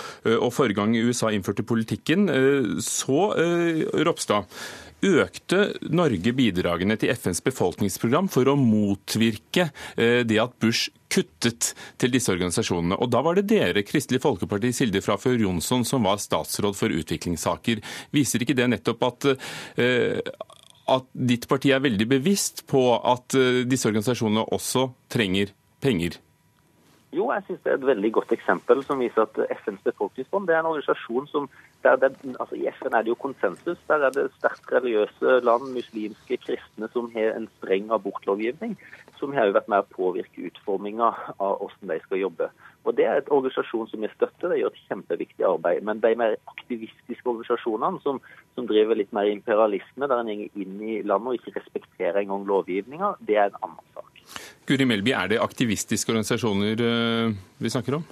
[0.55, 2.29] forrige gang USA innførte politikken,
[2.85, 3.27] så
[4.07, 4.51] Ropstad
[5.05, 5.61] økte
[5.93, 12.33] Norge bidragene til FNs befolkningsprogram for å motvirke eh, det at Bush kuttet til disse
[12.33, 12.99] organisasjonene.
[12.99, 17.85] Og Da var det dere, Kristelig Folkeparti, Silde Frafjord Jonsson, som var statsråd for utviklingssaker.
[18.15, 19.31] Viser ikke det nettopp at
[19.79, 20.21] eh,
[20.85, 26.19] at ditt parti er veldig bevisst på at eh, disse organisasjonene også trenger penger?
[27.15, 30.57] Jo, jeg synes det er et veldig godt eksempel som viser at FNs befolkningsfond det
[30.57, 31.47] er en organisasjon som
[31.85, 32.11] det,
[32.41, 33.81] altså I FN er det jo konsensus.
[33.89, 38.77] Der er det sterkt religiøse land, muslimske kristne, som har en streng abortlovgivning.
[39.21, 42.49] Som har jo vært med å påvirke utforminga av hvordan de skal jobbe.
[42.85, 45.85] Og Det er et organisasjon som vi støtter, de gjør et kjempeviktig arbeid.
[45.89, 48.21] Men de mer aktivistiske organisasjonene som,
[48.57, 52.45] som driver litt mer imperialisme, der en går inn i landet og ikke respekterer engang
[52.49, 54.11] lovgivninga, det er en annen sak.
[54.69, 58.05] Guri Melby, er det aktivistiske organisasjoner eh, vi snakker om?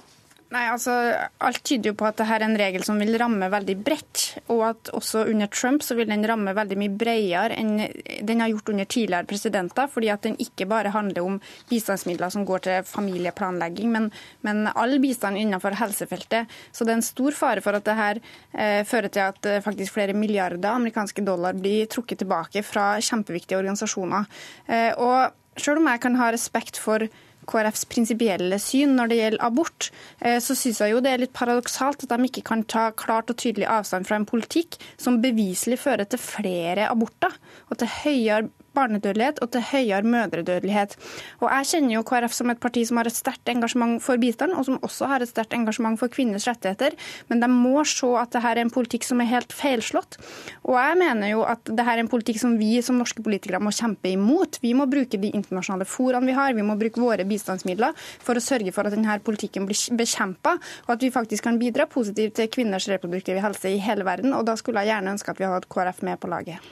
[0.53, 0.93] Nei, altså,
[1.41, 4.23] Alt tyder jo på at dette er en regel som vil ramme veldig bredt.
[4.53, 7.87] Og at også under Trump så vil den ramme veldig mye bredere enn
[8.27, 9.89] den har gjort under tidligere presidenter.
[9.89, 11.39] fordi at den ikke bare handler om
[11.69, 16.49] bistandsmidler som går til familieplanlegging, men, men all bistand innenfor helsefeltet.
[16.71, 18.21] Så det er en stor fare for at dette
[18.53, 23.57] eh, fører til at eh, faktisk flere milliarder amerikanske dollar blir trukket tilbake fra kjempeviktige
[23.57, 24.29] organisasjoner.
[24.67, 27.05] Eh, og selv om jeg kan ha respekt for
[27.49, 29.89] KrFs prinsipielle syn når det gjelder abort,
[30.21, 33.31] eh, så syns jeg jo det er litt paradoksalt at de ikke kan ta klart
[33.33, 37.35] og tydelig avstand fra en politikk som beviselig fører til flere aborter
[37.69, 40.95] og til høyere barnedødelighet og til høyere mødredødelighet.
[41.41, 44.55] Og Jeg kjenner jo KrF som et parti som har et sterkt engasjement for bistand,
[44.57, 46.95] og som også har et sterkt engasjement for kvinners rettigheter,
[47.29, 50.17] men de må se at dette er en politikk som er helt feilslått.
[50.65, 53.71] Og jeg mener jo at dette er en politikk som vi som norske politikere må
[53.71, 54.59] kjempe imot.
[54.63, 58.43] Vi må bruke de internasjonale foraene vi har, vi må bruke våre bistandsmidler for å
[58.43, 60.57] sørge for at denne politikken blir bekjempa,
[60.87, 64.33] og at vi faktisk kan bidra positivt til kvinners reproduktive helse i hele verden.
[64.33, 66.71] Og da skulle jeg gjerne ønske at vi hadde KrF med på laget.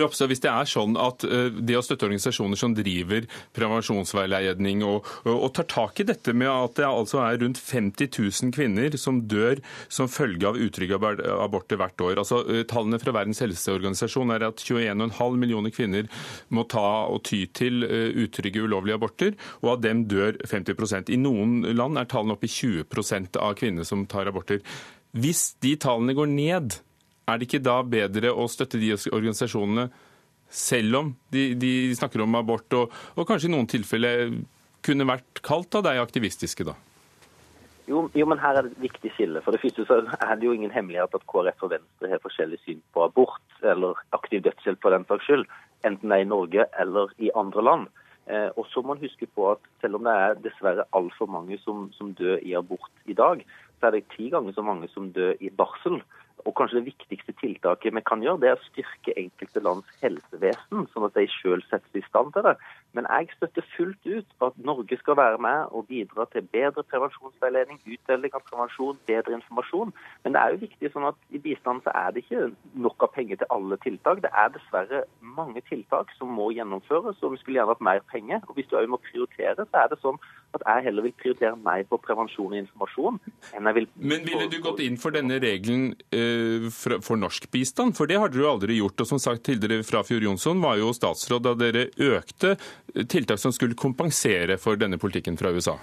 [0.00, 3.26] Ropstad, hvis det er sånn at Eh, det å støtte organisasjoner som driver
[3.56, 8.54] prevensjonsveiledning og, og, tar tak i dette med at det altså er rundt 50 000
[8.56, 9.60] kvinner som dør
[9.92, 10.98] som følge av utrygge
[11.36, 12.20] aborter hvert år.
[12.22, 16.10] Altså, eh, tallene fra Verdens helseorganisasjon er at 21,5 millioner kvinner
[16.54, 21.20] må ta og ty til eh, utrygge, ulovlige aborter, og av dem dør 50% I
[21.20, 24.62] noen land er tallene oppe i 20% av kvinner som tar aborter.
[25.16, 26.78] Hvis de tallene går ned,
[27.26, 29.88] er det ikke da bedre å støtte de organisasjonene
[30.48, 34.36] selv om de, de snakker om abort, og, og, kanskje i noen tilfeller
[34.86, 36.76] kunne vært kalt av deg aktivistiske, da?
[37.86, 39.40] Jo, jo, men her er det et viktig skille.
[39.44, 42.58] For det første så er det jo ingen hemmelighet at KrF og Venstre har forskjellig
[42.64, 45.46] syn på abort, eller aktiv dødshjelp for den saks skyld,
[45.86, 47.86] enten det er i Norge eller i andre land.
[48.26, 51.60] Eh, og så må man huske på at selv om det er dessverre altfor mange
[51.62, 53.44] som, som dør i abort i dag,
[53.78, 56.00] så er det ti ganger så mange som dør i barsel.
[56.46, 60.86] Og kanskje det viktigste tiltaket vi kan gjøre, det er å styrke enkelte lands helsevesen,
[60.92, 62.54] sånn at de selv settes i stand til det.
[62.96, 67.80] Men jeg støtter fullt ut at Norge skal være med og bidra til bedre prevensjonsveiledning,
[67.84, 69.92] utdeling av prevensjon, bedre informasjon.
[70.24, 72.48] Men det er jo viktig sånn at i bistanden så er det ikke
[72.86, 74.22] nok av penger til alle tiltak.
[74.24, 75.04] Det er dessverre
[75.36, 78.40] mange tiltak som må gjennomføres, og vi skulle gjerne hatt mer penger.
[78.48, 80.20] Og hvis du òg må prioritere, så er det sånn
[80.56, 83.18] at jeg heller vil prioritere mer på prevensjon og informasjon
[83.56, 87.50] enn jeg vil Men ville du gått inn for denne regelen uh, for, for norsk
[87.52, 87.96] bistand?
[87.98, 89.02] For det har dere jo aldri gjort.
[89.04, 92.56] Og som sagt, Hilde Frafjord Jonsson var jo statsråd da dere økte
[93.08, 95.76] tiltak som skulle kompensere for denne politikken fra USA?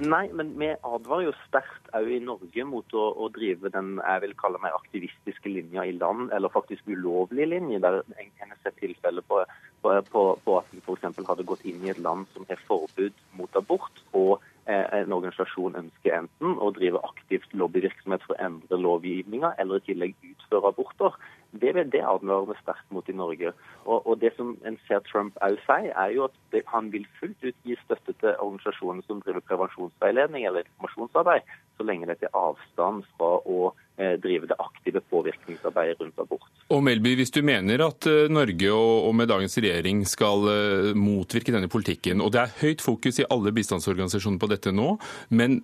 [0.00, 4.22] Nei, men vi advarer jo sterkt òg i Norge mot å, å, drive den jeg
[4.24, 8.80] vil kalle mer aktivistiske linja i land, eller faktisk ulovlige linjer, der en har sett
[9.28, 9.42] på,
[9.82, 11.20] på, på, på, at vi f.eks.
[11.28, 15.76] hadde gått inn i et land som har forbud mot abort, og eh, en organisasjon
[15.84, 21.20] ønsker enten å drive aktivt lobbyvirksomhet for å endre lovgivninga, eller i tillegg utføre aborter.
[21.52, 23.52] Det, det advarer vi sterkt mot i Norge.
[23.84, 27.04] Og, og, Det som en ser Trump òg si, er jo at det, han vil
[27.18, 32.38] fullt ut gi støtte til organisasjoner som driver prevensjonsveiledning eller informasjonsarbeid, så lenge det er
[32.38, 36.48] avstand fra å eh, drive det aktive påvirkningsarbeidet rundt abort.
[36.72, 40.90] Og Melby, Hvis du mener at eh, Norge og, og med dagens regjering skal eh,
[40.96, 44.96] motvirke denne politikken, og det er høyt fokus i alle bistandsorganisasjoner på dette nå,
[45.28, 45.60] men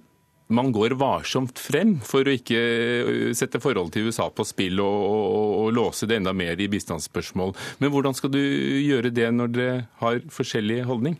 [0.49, 4.99] man går varsomt frem for å ikke øh, sette forholdet til USA på spill og,
[5.09, 7.55] og, og, låse det enda mer i bistandsspørsmål.
[7.82, 11.18] Men hvordan skal du gjøre det når dere har forskjellig holdning?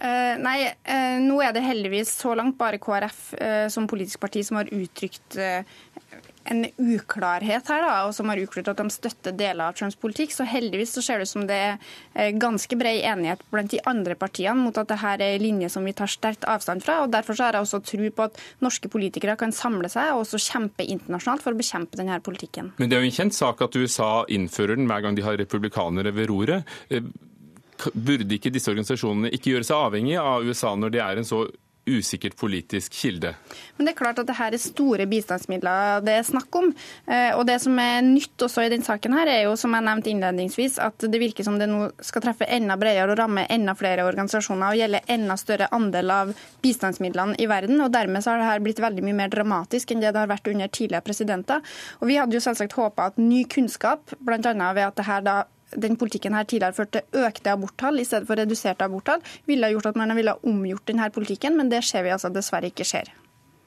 [0.00, 4.44] Uh, nei, uh, nå er det heldigvis så langt bare KrF uh, som politisk parti
[4.46, 5.36] som har uttrykt
[6.50, 10.34] en uklarhet her, da, og som har utklart at de støtter deler av Trumps politikk.
[10.34, 14.16] Så heldigvis så ser det ut som det er ganske bred enighet blant de andre
[14.18, 17.00] partiene mot at dette er en linje som vi tar sterkt avstand fra.
[17.04, 20.24] og Derfor så har jeg også tro på at norske politikere kan samle seg og
[20.24, 22.74] også kjempe internasjonalt for å bekjempe denne politikken.
[22.78, 25.38] Men det er jo en kjent sak at USA innfører den hver gang de har
[25.40, 26.78] republikanere ved roret.
[26.90, 27.04] Eh,
[27.94, 31.44] burde ikke disse organisasjonene ikke gjøre seg avhengig av USA når de er en så
[31.90, 33.34] usikkert politisk kilde.
[33.76, 36.70] Men det er klart at det her er store bistandsmidler det er snakk om.
[37.06, 39.86] Eh, og det som er nytt også i denne saken, her er jo, som jeg
[39.86, 43.74] nevnte innledningsvis, at det virker som det nå skal treffe enda bredere og ramme enda
[43.78, 46.34] flere organisasjoner og gjelde enda større andel av
[46.64, 47.80] bistandsmidlene i verden.
[47.84, 50.30] og Dermed så har det her blitt veldig mye mer dramatisk enn det det har
[50.30, 51.64] vært under tidligere presidenter.
[52.00, 54.52] Og Vi hadde jo selvsagt håpa at ny kunnskap, bl.a.
[54.74, 55.38] ved at det her da
[55.76, 59.90] den politikken her tidligere førte til økte aborttall i stedet for reduserte aborttall, ville gjort
[59.92, 63.10] at man ville omgjort denne politikken, men det ser vi altså dessverre ikke skjer.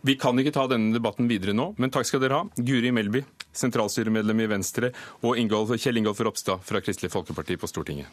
[0.04, 2.47] Vi kan ikke ta denne debatten videre nå, men takk skal dere ha.
[2.60, 3.22] Guri Melby,
[3.56, 4.91] sentralstyremedlem i Venstre,
[5.24, 8.12] og Ingolf, Kjell Ingolf Ropstad fra Kristelig Folkeparti på Stortinget.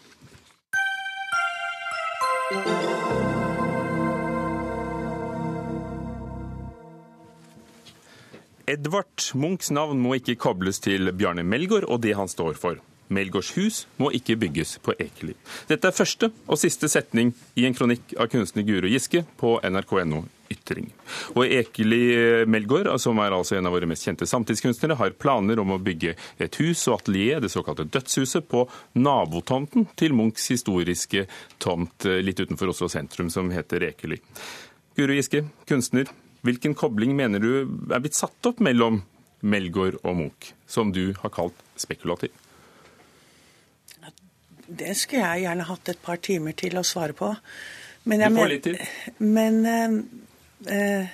[8.70, 12.78] Edvard Munchs navn må ikke kobles til Bjarne Melgaard og det han står for.
[13.10, 15.34] Melgårds hus må ikke bygges på Ekeli.
[15.70, 20.24] Dette er første og siste setning i en kronikk av kunstner Guro Giske på nrk.no
[20.50, 20.88] Ytring.
[21.38, 25.76] Og Ekeli Melgaard, som er altså en av våre mest kjente samtidskunstnere, har planer om
[25.76, 28.64] å bygge et hus og atelier, det såkalte Dødshuset, på
[28.98, 31.26] nabotomten til Munchs historiske
[31.62, 34.18] tomt eh, litt utenfor Oslo sentrum, som heter Ekeli.
[34.98, 36.10] Guro Giske, kunstner.
[36.46, 37.50] Hvilken kobling mener du
[37.92, 39.04] er blitt satt opp mellom
[39.40, 42.34] Melgaard og Munch, som du har kalt spekulativ?
[44.70, 47.32] Det skulle jeg gjerne hatt et par timer til å svare på.
[48.08, 48.78] Men jeg, du får litt til.
[49.18, 49.96] Men eh,
[50.76, 51.10] eh,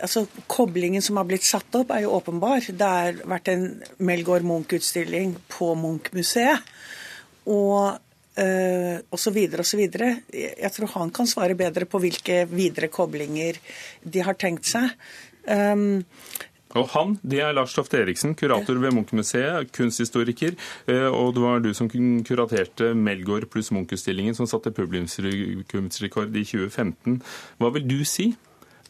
[0.00, 2.64] altså, koblingen som har blitt satt opp, er jo åpenbar.
[2.64, 3.68] Det har vært en
[4.04, 6.74] Melgaard Munch-utstilling på Munch-museet.
[7.50, 8.00] Og
[8.34, 10.08] Uh, og så videre og så videre.
[10.34, 13.60] Jeg tror han kan svare bedre på hvilke videre koblinger
[14.02, 14.88] de har tenkt seg.
[15.46, 16.02] Um,
[16.74, 20.56] og han, det er Lars Tofte Eriksen, kurator ved Munch-museet, kunsthistoriker.
[20.90, 27.20] Eh, og det var du som kuraterte Melgaard pluss Munch-utstillingen, som satte publikumsrekord i 2015.
[27.62, 28.32] Hva vil du si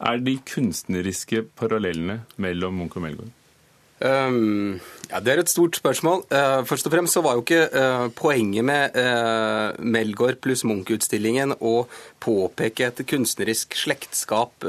[0.01, 3.44] er de kunstneriske parallellene mellom Munch og Melgaard?
[4.05, 4.79] Um,
[5.09, 6.25] ja, Det er et stort spørsmål.
[6.29, 11.55] Uh, først og fremst så var jo ikke uh, poenget med uh, Melgaard pluss Munch-utstillingen
[11.57, 11.87] å
[12.21, 14.65] påpeke et kunstnerisk slektskap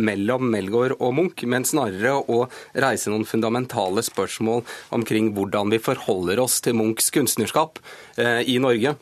[0.00, 2.46] mellom Melgaard og Munch, men snarere å
[2.80, 4.62] reise noen fundamentale spørsmål
[4.96, 7.82] omkring hvordan vi forholder oss til Munchs kunstnerskap
[8.16, 8.96] i Norge.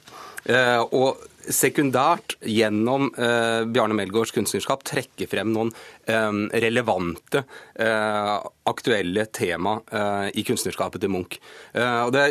[0.91, 5.73] og sekundært gjennom eh, Bjarne Melgaards kunstnerskap trekke frem noen
[6.07, 6.31] eh,
[6.65, 8.35] relevante, eh,
[8.71, 11.39] aktuelle tema eh, i kunstnerskapet til Munch.
[11.75, 12.27] Eh, og det,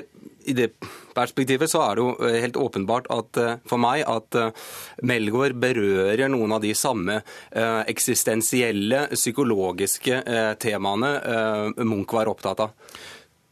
[0.47, 0.69] I det
[1.15, 4.37] perspektivet så er det jo eh, helt åpenbart at, for meg at
[5.03, 7.19] Melgaard berører noen av de samme
[7.51, 10.21] eksistensielle, psykologiske
[10.61, 11.11] temaene
[11.83, 12.75] Munch var opptatt av.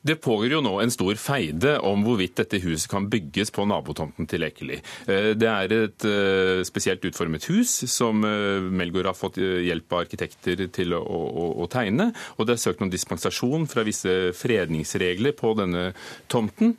[0.01, 4.29] Det pågår jo nå en stor feide om hvorvidt dette huset kan bygges på nabotomten
[4.31, 4.77] til Ekeli.
[5.11, 10.05] Eh, det er et eh, spesielt utformet hus som eh, Melgaard har fått hjelp av
[10.05, 12.09] arkitekter til å, tegne.
[12.37, 15.91] Og det er søkt om dispensasjon fra visse fredningsregler på denne
[16.31, 16.73] tomten.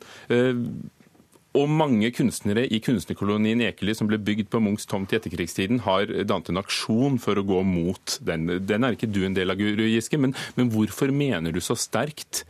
[1.51, 6.09] Og mange kunstnere i kunstnerkolonien Ekeli som ble bygd på Munchs tomt i etterkrigstiden, har
[6.27, 8.49] dannet en aksjon for å gå mot den.
[8.67, 12.45] Den er ikke du en del av, Giske, men, men hvorfor mener du så sterkt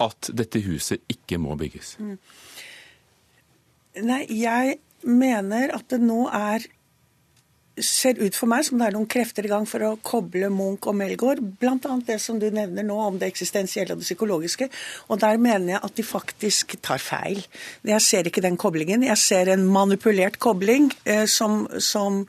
[0.00, 1.96] at dette huset ikke må bygges?
[2.00, 2.16] Mm.
[4.06, 6.66] Nei, jeg mener at det nå er
[7.80, 10.88] ser ut for meg som det er noen krefter i gang for å koble Munch
[10.90, 11.40] og Melgaard.
[11.60, 11.96] Bl.a.
[12.06, 14.68] det som du nevner nå om det eksistensielle og det psykologiske.
[15.08, 17.42] Og der mener jeg at de faktisk tar feil.
[17.88, 19.06] Jeg ser ikke den koblingen.
[19.06, 22.24] Jeg ser en manipulert kobling eh, som, som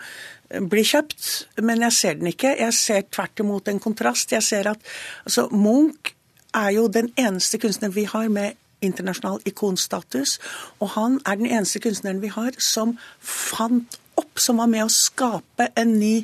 [0.71, 1.27] blir kjøpt,
[1.63, 2.55] men jeg ser den ikke.
[2.59, 4.35] Jeg ser tvert imot en kontrast.
[4.35, 4.91] Jeg ser at
[5.25, 6.15] altså, Munch
[6.55, 10.39] er jo den eneste kunstneren vi har med internasjonal ikonstatus.
[10.79, 14.93] Og han er den eneste kunstneren vi har som fant opp, som var med å
[14.93, 16.15] skape en ny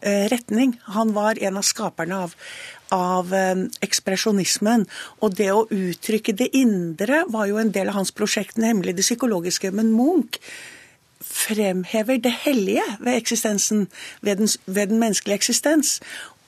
[0.00, 0.76] eh, retning.
[0.96, 2.36] Han var en av skaperne av,
[2.94, 4.86] av eh, ekspresjonismen.
[5.20, 9.06] Og det å uttrykke det indre var jo en del av hans prosjekt, nemlig det
[9.06, 9.74] psykologiske.
[9.74, 10.40] Men Munch
[11.26, 13.86] fremhever det hellige ved eksistensen,
[14.22, 16.00] ved den, ved den menneskelige eksistens.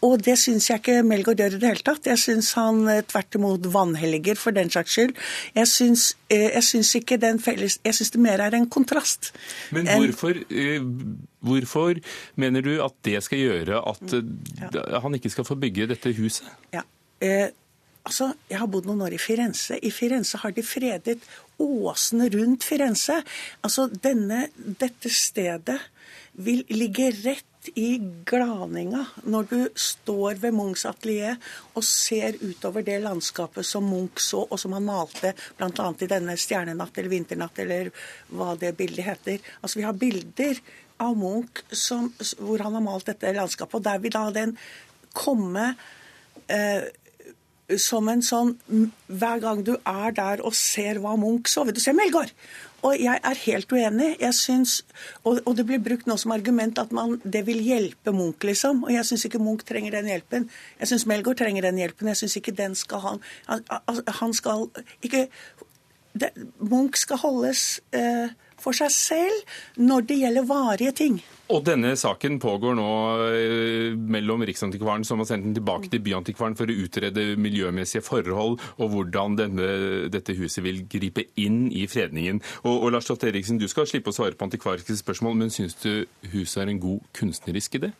[0.07, 2.07] Og det syns jeg ikke Melgaard gjør i det hele tatt.
[2.07, 5.15] Jeg syns han eh, tvert imot vanhelliger for den saks skyld.
[5.57, 9.33] Jeg syns, eh, jeg syns ikke den felles Jeg syns det mer er en kontrast.
[9.75, 10.87] Men hvorfor, eh,
[11.43, 11.99] hvorfor
[12.39, 15.01] mener du at det skal gjøre at ja.
[15.03, 16.47] han ikke skal få bygge dette huset?
[16.75, 16.85] Ja,
[17.21, 17.51] eh,
[18.05, 19.81] altså, Jeg har bodd noen år i Firenze.
[19.83, 21.19] I Firenze har de fredet
[21.59, 23.19] åsene rundt Firenze.
[23.67, 25.81] Altså, denne, Dette stedet
[26.39, 27.45] vil ligge rett
[27.77, 27.99] i
[28.29, 31.37] glaninga når du står ved Munchs atelier
[31.75, 35.89] og ser utover det landskapet som Munch så, og som han malte bl.a.
[36.01, 37.91] i denne 'Stjernenatt' eller 'Vinternatt' eller
[38.33, 39.39] hva det bildet heter.
[39.63, 40.61] Altså Vi har bilder
[40.99, 44.57] av Munch som, hvor han har malt dette landskapet, og der vil da den
[45.15, 45.75] komme
[46.49, 46.89] eh,
[47.77, 48.55] som en sånn
[49.07, 52.33] Hver gang du er der og ser hva Munch så Vil du se Melgaard?
[52.87, 54.13] Og jeg er helt uenig.
[54.21, 54.73] Jeg synes,
[55.25, 58.85] og, og, det blir brukt nå som argument at man, det vil hjelpe Munch, liksom.
[58.87, 60.47] Og jeg syns ikke Munch trenger den hjelpen.
[60.79, 62.13] Jeg syns Melgaard trenger den hjelpen.
[62.13, 63.65] Jeg syns ikke den skal han Han,
[64.21, 64.69] han skal
[65.03, 65.27] ikke
[66.15, 66.31] det,
[66.63, 68.31] Munch skal holdes eh,
[68.63, 71.19] for seg selv når det gjelder varige ting.
[71.49, 72.89] Og denne saken pågår nå
[73.33, 78.59] eh, mellom Riksantikvaren, som har sendt den tilbake til Byantikvaren for å utrede miljømessige forhold
[78.77, 79.71] og hvordan denne,
[80.13, 82.43] dette huset vil gripe inn i fredningen.
[82.67, 85.79] Og, og Lars Tott Eriksen, du skal slippe å svare på antikvariske spørsmål, men syns
[85.81, 86.05] du
[86.35, 87.95] huset er en god kunstnerisk idé?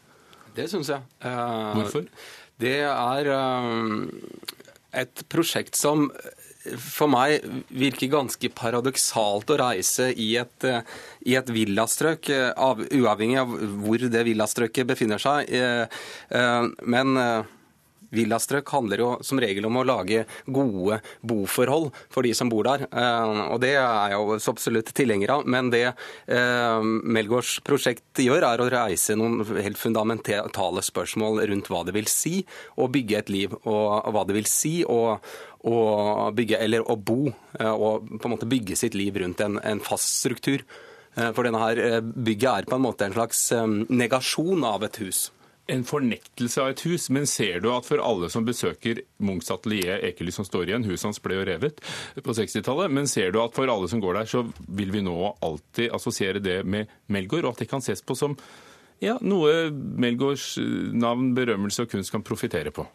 [0.59, 1.01] Det syns jeg.
[1.25, 2.05] Uh, Hvorfor?
[2.61, 4.05] Det er uh,
[4.93, 6.09] et prosjekt som
[6.77, 10.81] for meg virker ganske paradoksalt å reise i et, eh,
[11.27, 15.49] i et villastrøk, av, uavhengig av hvor det villastrøket befinner seg.
[15.49, 15.87] Eh,
[16.85, 17.47] men
[18.15, 22.87] Villastrøk handler jo som regel om å lage gode boforhold for de som bor der.
[23.53, 25.45] Og det er jeg jo absolutt tilhenger av.
[25.45, 25.93] Men det
[26.29, 32.41] Melgaards prosjekt gjør, er å reise noen helt fundamentale spørsmål rundt hva det vil si
[32.81, 35.19] å bygge et liv, og hva det vil si å
[35.67, 39.59] å bygge, eller å bo eh, og på en måte bygge sitt liv rundt en,
[39.59, 40.63] en fast struktur.
[41.17, 43.49] Eh, for denne her eh, bygget er på en måte en slags
[43.89, 45.29] negasjon av et hus.
[45.69, 50.01] En fornektelse av et hus, men ser du at for alle som besøker Munchs atelier
[50.09, 51.83] Ekely som står igjen, huset hans ble jo revet
[52.25, 54.47] på 60-tallet, men ser du at for alle som går der, så
[54.79, 58.39] vil vi nå alltid assosiere det med Melgaard, og at det kan ses på som
[59.05, 60.55] ja, noe Melgaards
[60.97, 62.89] navn, berømmelse og kunst kan profitere på?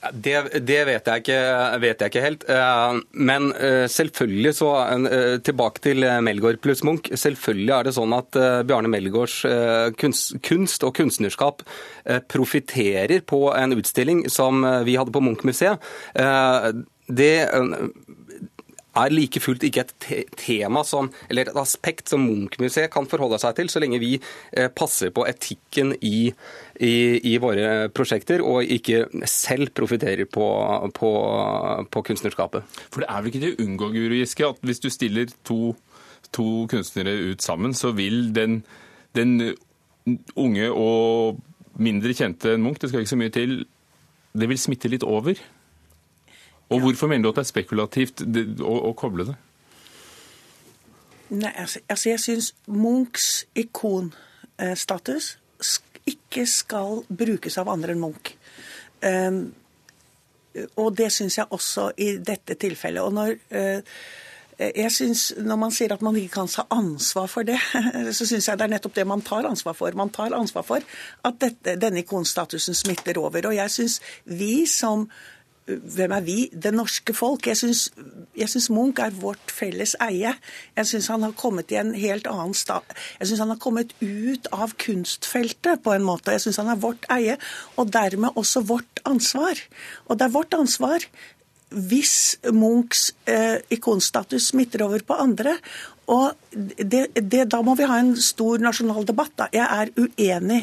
[0.00, 0.34] Det,
[0.64, 1.40] det vet, jeg ikke,
[1.82, 2.44] vet, jeg ikke, helt.
[2.48, 7.10] Eh, men eh, selvfølgelig så eh, Tilbake til Melgaard pluss Munch.
[7.12, 8.38] Selvfølgelig er det sånn at
[8.68, 9.42] Bjarne Melgaards
[10.00, 11.64] kunst og kunstnerskap
[12.32, 15.82] profitterer på en utstilling som vi hadde på Munch-museet.
[17.10, 17.34] Det
[18.98, 19.94] er like fullt ikke et
[20.40, 24.16] tema som, eller et aspekt som Munch-museet kan forholde seg til, så lenge vi
[24.74, 26.30] passer på etikken i
[26.80, 30.46] i, i våre prosjekter, og ikke selv profitterer på,
[30.96, 31.10] på,
[31.92, 32.80] på, kunstnerskapet.
[32.88, 35.74] For det er vel ikke til å unngå, Guru Giske, at hvis du stiller to,
[36.32, 38.62] to kunstnere ut sammen, så vil den,
[39.16, 39.52] den
[40.40, 41.40] unge og
[41.80, 43.56] mindre kjente Munch, det skal ikke så mye til,
[44.32, 45.36] det vil smitte litt over?
[46.70, 48.22] Og hvorfor mener du at det er spekulativt
[48.62, 49.36] å, å koble det?
[51.30, 55.36] Nei, altså, altså jeg syns Munchs ikonstatus
[56.10, 58.32] ikke skal brukes av andre enn Munch.
[59.02, 59.42] Um,
[60.82, 63.02] og det syns jeg også i dette tilfellet.
[63.04, 63.36] Og når
[64.60, 67.56] jeg synes, Når man sier at man ikke kan ta ansvar for det,
[68.16, 69.92] så syns jeg det er nettopp det man tar ansvar for.
[69.96, 70.84] Man tar ansvar for
[71.24, 73.46] at dette, denne ikonstatusen smitter over.
[73.48, 75.08] Og jeg syns vi som
[75.68, 76.36] hvem er vi?
[76.52, 77.46] Det norske folk.
[77.46, 77.58] Jeg
[78.50, 80.32] syns Munch er vårt felles eie.
[80.76, 82.80] Jeg syns han har kommet i en helt annen sta...
[83.20, 86.34] Jeg syns han har kommet ut av kunstfeltet på en måte.
[86.34, 87.36] Jeg syns han er vårt eie,
[87.76, 89.60] og dermed også vårt ansvar.
[90.08, 91.06] Og det er vårt ansvar
[91.70, 95.54] hvis Munchs eh, ikonstatus smitter over på andre.
[96.10, 99.32] Og det, det, Da må vi ha en stor nasjonal debatt.
[99.38, 99.46] Da.
[99.54, 100.60] Jeg er uenig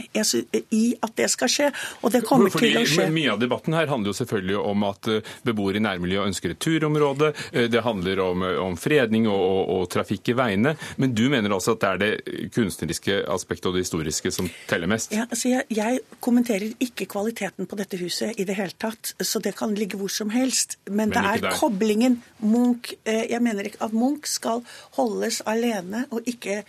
[0.76, 1.70] i at det skal skje,
[2.04, 3.08] og det kommer Fordi, til å skje.
[3.16, 6.60] Mye av debatten her handler jo selvfølgelig om at eh, beboere i nærmiljøet ønsker et
[6.64, 7.32] turområde.
[7.54, 10.76] Eh, det handler om, om fredning og, og, og, trafikk i veiene.
[11.00, 14.92] Men du mener altså at det er det kunstneriske aspektet og det historiske som teller
[14.92, 15.16] mest?
[15.16, 19.40] Ja, altså jeg, jeg kommenterer ikke kvaliteten på dette huset i det hele tatt, så
[19.44, 20.78] det kan ligge hvor som helst.
[20.90, 24.62] Men, Men det er koblingen Munch eh, Jeg mener ikke at Munch skal
[24.98, 26.64] holdes alene og ikke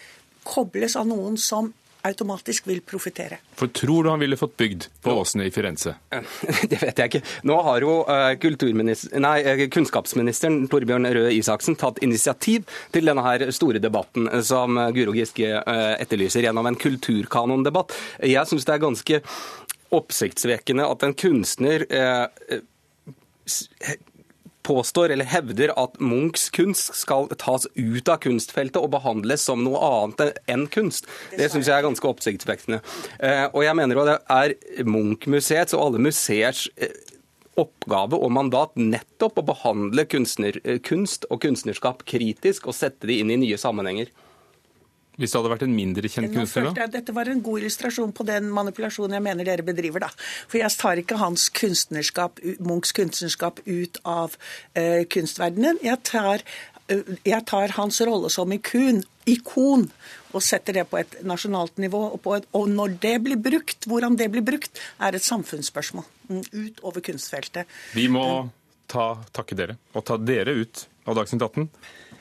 [0.49, 1.73] kobles av noen som
[2.07, 3.41] automatisk vil profitere.
[3.59, 5.97] For tror du han ville fått bygd på Åsene i Firenze?
[6.71, 7.23] Det vet jeg ikke.
[7.49, 8.49] Nå har jo eh,
[9.25, 15.17] nei, eh, kunnskapsministeren Torbjørn Røe Isaksen tatt initiativ til denne her store debatten som Guro
[15.17, 17.97] Giske eh, etterlyser gjennom en kulturkanondebatt.
[18.23, 19.23] Jeg syns det er ganske
[19.99, 21.85] oppsiktsvekkende at en kunstner
[24.69, 29.81] påstår eller hevder at Munchs kunst skal tas ut av kunstfeltet og behandles som noe
[29.81, 31.09] annet enn kunst.
[31.33, 32.83] Det syns jeg er ganske oppsiktsvekkende.
[33.19, 36.93] Eh, og jeg mener jo det er Munch-museets og alle museers eh,
[37.59, 43.21] oppgave og mandat nettopp å behandle kunstner, eh, kunst og kunstnerskap kritisk og sette det
[43.23, 44.13] inn i nye sammenhenger.
[45.19, 46.71] Hvis det hadde vært en mindre kjent kunstner?
[46.77, 46.87] da?
[46.93, 50.07] Dette var en god illustrasjon på den manipulasjonen jeg mener dere bedriver.
[50.07, 50.11] da.
[50.47, 54.37] For jeg tar ikke hans kunstnerskap, Munchs kunstnerskap ut av
[54.79, 55.81] uh, kunstverdenen.
[55.83, 56.45] Jeg tar,
[56.93, 59.89] uh, jeg tar, hans rolle som ikon, ikon
[60.37, 62.05] og setter det på et nasjonalt nivå.
[62.21, 66.45] Og, et, og, når det blir brukt, hvordan det blir brukt, er et samfunnsspørsmål mm,
[66.53, 67.67] utover kunstfeltet.
[67.99, 68.29] Vi må
[68.87, 71.69] ta, takke dere og ta dere ut av Dagsnytt 18.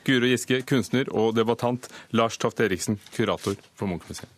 [0.08, 1.90] Guro Giske, kunstner og debattant.
[2.16, 4.32] Lars Toft Eriksen, kurator for Munch-museet.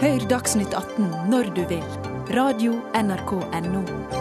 [0.00, 1.84] Hør Dagsnytt 18 når du vil.
[2.32, 4.19] Radio NRK Radio.nrk.no.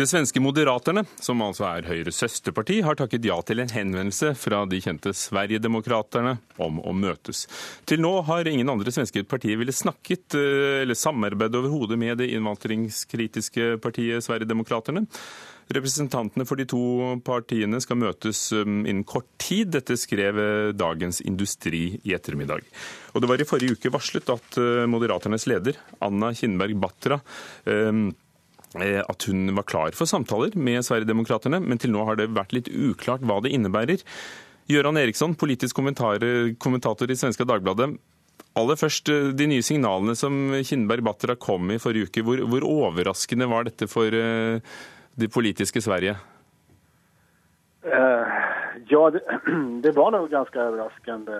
[0.00, 4.62] Det svenske Moderaterne, som altså er Høyres søsterparti, har takket ja til en henvendelse fra
[4.64, 7.42] de kjente Sverigedemokraterne om å møtes.
[7.84, 12.30] Til nå har ingen andre svenske partier ville snakket eh, eller samarbeide overhodet med det
[12.32, 15.02] innvandringskritiske partiet Sverigedemokraterne.
[15.76, 16.80] Representantene for de to
[17.26, 19.68] partiene skal møtes um, innen kort tid.
[19.76, 22.64] Dette skrev eh, Dagens Industri i ettermiddag.
[23.12, 27.20] Og Det var i forrige uke varslet at eh, Moderaternes leder, Anna Kinberg Batra,
[28.78, 32.68] at hun var klar for samtaler med Sverigedemokraterna, men til nå har det vært litt
[32.70, 34.04] uklart hva det innebærer.
[34.70, 37.96] Gøran Eriksson, politisk kommentator i Svenska Dagbladet.
[38.54, 42.22] Aller først, eh, de nye signalene som Kinnberg Batra kom med i forrige uke.
[42.22, 44.60] Hvor, hvor overraskende var dette for uh,
[45.18, 46.16] det politiske Sverige?
[47.82, 49.22] Ja, det,
[49.84, 51.38] det, var nok ganske overraskende,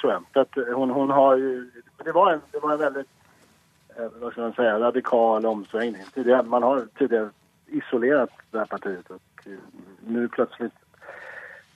[0.00, 0.74] tror jeg.
[0.76, 3.19] Hun, hun har det, var en, det var en veldig Eh,
[4.20, 6.02] vad ska man säga, radikal omsvängning.
[6.14, 7.30] Tidigare, man har tidigare
[7.66, 9.52] isolerat det här partiet och eh,
[10.06, 10.72] nu plötsligt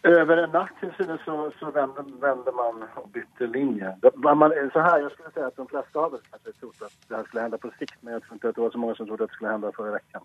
[0.02, 3.96] över en natt till synes så, så vände, man och bytte linje.
[4.14, 7.24] Man, så här, jag skulle säga att de flesta har kanske trodde att det här
[7.24, 9.24] skulle hända på sikt men jag tror inte att det var så många som trodde
[9.24, 10.22] att det skulle hända förra veckan.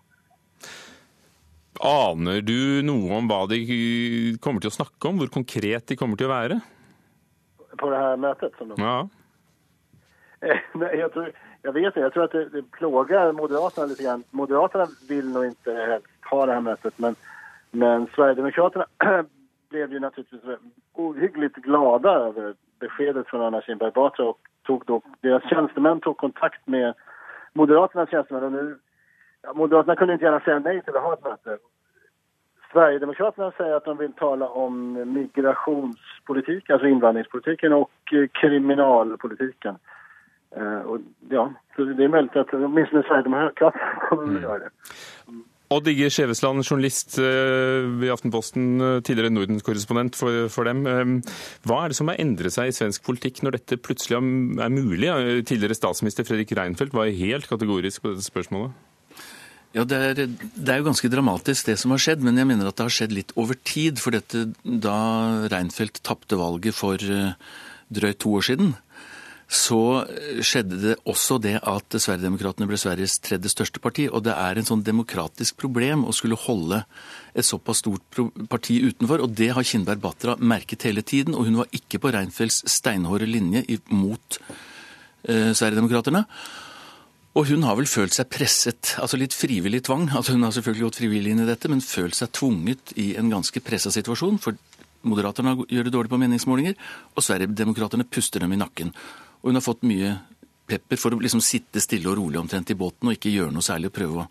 [1.80, 5.16] Aner du noe om hva de kommer til å snakke om?
[5.22, 6.58] Hvor konkret de kommer til å være?
[7.80, 8.58] På det her møtet?
[8.58, 8.76] Som de...
[8.82, 8.98] Ja.
[10.76, 11.30] Nei, jeg tror,
[11.62, 12.00] jag vet inte.
[12.00, 14.24] Jag tror att det, det plågar Moderaterna lite grann.
[14.30, 17.14] Moderaterna vill nog inte helst ha det här mötet, men,
[17.70, 18.86] men Sverigedemokraterna
[19.70, 20.58] blev ju naturligtvis
[20.92, 26.66] ohyggligt glada över beskedet från Anna Kinberg Batra och tog då, deras tjänstemän tog kontakt
[26.66, 26.94] med
[27.52, 28.78] Moderaternas tjänstemän och nu,
[29.42, 31.58] ja, Moderaterna kunde inte gärna säga nej till att ha ett möte.
[32.72, 37.90] Sverigedemokraterna säger att de vill tala om migrationspolitik, alltså invandringspolitiken och
[38.32, 39.78] kriminalpolitiken.
[40.56, 41.46] Eh, og ja,
[41.76, 44.72] så Det er mulig at minst Sverigedemokraterna kommer å gjøre det.
[45.70, 47.26] Odd Igge Skjevesland, journalist i
[48.00, 50.82] ved Aftenposten, eh, tidligere Nordens-korrespondent for, for, dem.
[51.62, 55.12] Hva er det som har endret seg i svensk politikk når dette plutselig er mulig?
[55.46, 58.74] Tidligere statsminister Fredrik Reinfeldt var helt kategorisk på dette spørsmålet.
[59.70, 62.66] Ja, det er, det er, jo ganske dramatisk det som har skjedd, men jeg mener
[62.66, 64.02] at det har skjedd litt over tid.
[64.02, 64.98] For dette, da
[65.52, 68.74] Reinfeldt tapte valget for drøyt to år siden,
[69.50, 70.06] så
[70.46, 74.04] skjedde det også det at Sverigedemokraterna ble Sveriges tredje største parti.
[74.06, 76.84] Og det er en sånn demokratisk problem å skulle holde
[77.34, 78.20] et såpass stort
[78.52, 79.24] parti utenfor.
[79.24, 83.26] Og det har Kindberg Batra merket hele tiden, og hun var ikke på Reinfeldts steinhårde
[83.26, 84.38] linje mot
[85.26, 86.22] eh, Sverigedemokraterna.
[87.38, 90.08] Og hun har vel følt seg presset, altså litt frivillig tvang.
[90.14, 93.30] altså Hun har selvfølgelig gått frivillig inn i dette, men følt seg tvunget i en
[93.34, 94.38] ganske pressa situasjon.
[94.42, 94.54] For
[95.10, 96.74] Moderaterne gjør det dårlig på meningsmålinger,
[97.16, 98.90] og Sverigedemokraterna puster dem i nakken.
[99.40, 100.14] Og hun har fått mye
[100.70, 103.64] pepper for å liksom sitte stille og rolig omtrent i båten og ikke gjøre noe
[103.64, 104.28] særlig og prøve å,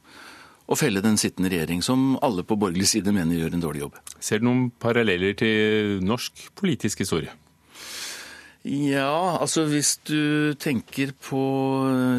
[0.69, 3.99] å felle den sittende regjering, som alle på borgerlig side mener gjør en dårlig jobb.
[4.23, 7.33] Ser du noen paralleller til norsk politisk historie?
[8.67, 11.41] Ja, altså hvis du tenker på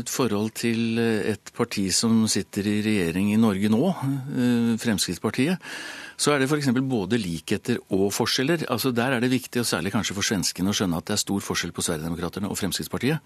[0.01, 5.61] et forhold til et parti som sitter i regjering i Norge nå, eh, Fremskrittspartiet,
[6.20, 6.68] så er det f.eks.
[6.84, 8.66] både likheter og forskjeller.
[8.68, 11.24] Altså Der er det viktig, og særlig kanskje for svenskene, å skjønne at det er
[11.24, 13.24] stor forskjell på Sverigedemokraterna og Fremskrittspartiet.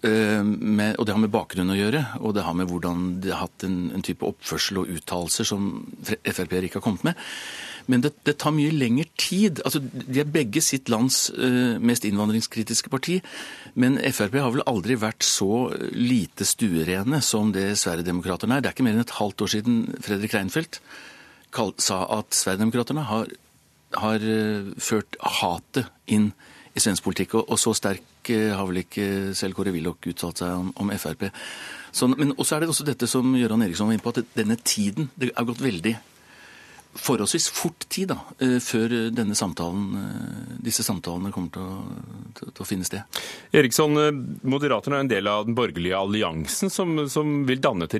[0.00, 3.32] Eh, med, og det har med bakgrunn å gjøre, og det har med hvordan de
[3.34, 5.66] har hatt en, en type oppførsel og uttalelser som
[6.06, 7.24] Frp-er ikke har kommet med.
[7.90, 9.60] Men det, det, tar mye lengre tid.
[9.66, 13.18] Altså, De er begge sitt lands uh, mest innvandringskritiske parti.
[13.76, 18.64] Men Frp har vel aldri vært så lite stuerene som det Sverigedemokraterna er.
[18.64, 20.80] Det er ikke mer enn et halvt år siden Fredrik Reinfeldt
[21.82, 23.30] sa at Sverigedemokraterna har,
[24.00, 26.32] har uh, ført hatet inn
[26.74, 27.38] i svensk politikk.
[27.38, 29.06] Og, og så sterk uh, har vel ikke
[29.38, 31.28] selv Kåre Willoch uttalt seg om, om Frp.
[31.94, 34.58] Så, men også er det også dette som Gøran Eriksson var inne på, at denne
[34.58, 35.94] tiden Det har gått veldig
[36.94, 41.80] forholdsvis fort tid da, eh, før denne samtalen, eh, disse samtalene kommer til å,
[42.34, 43.02] til, til å finne sted.
[43.52, 43.98] Eriksson,
[44.42, 47.98] Moderaterna er en del av den borgerlige alliansen som, som vil danne et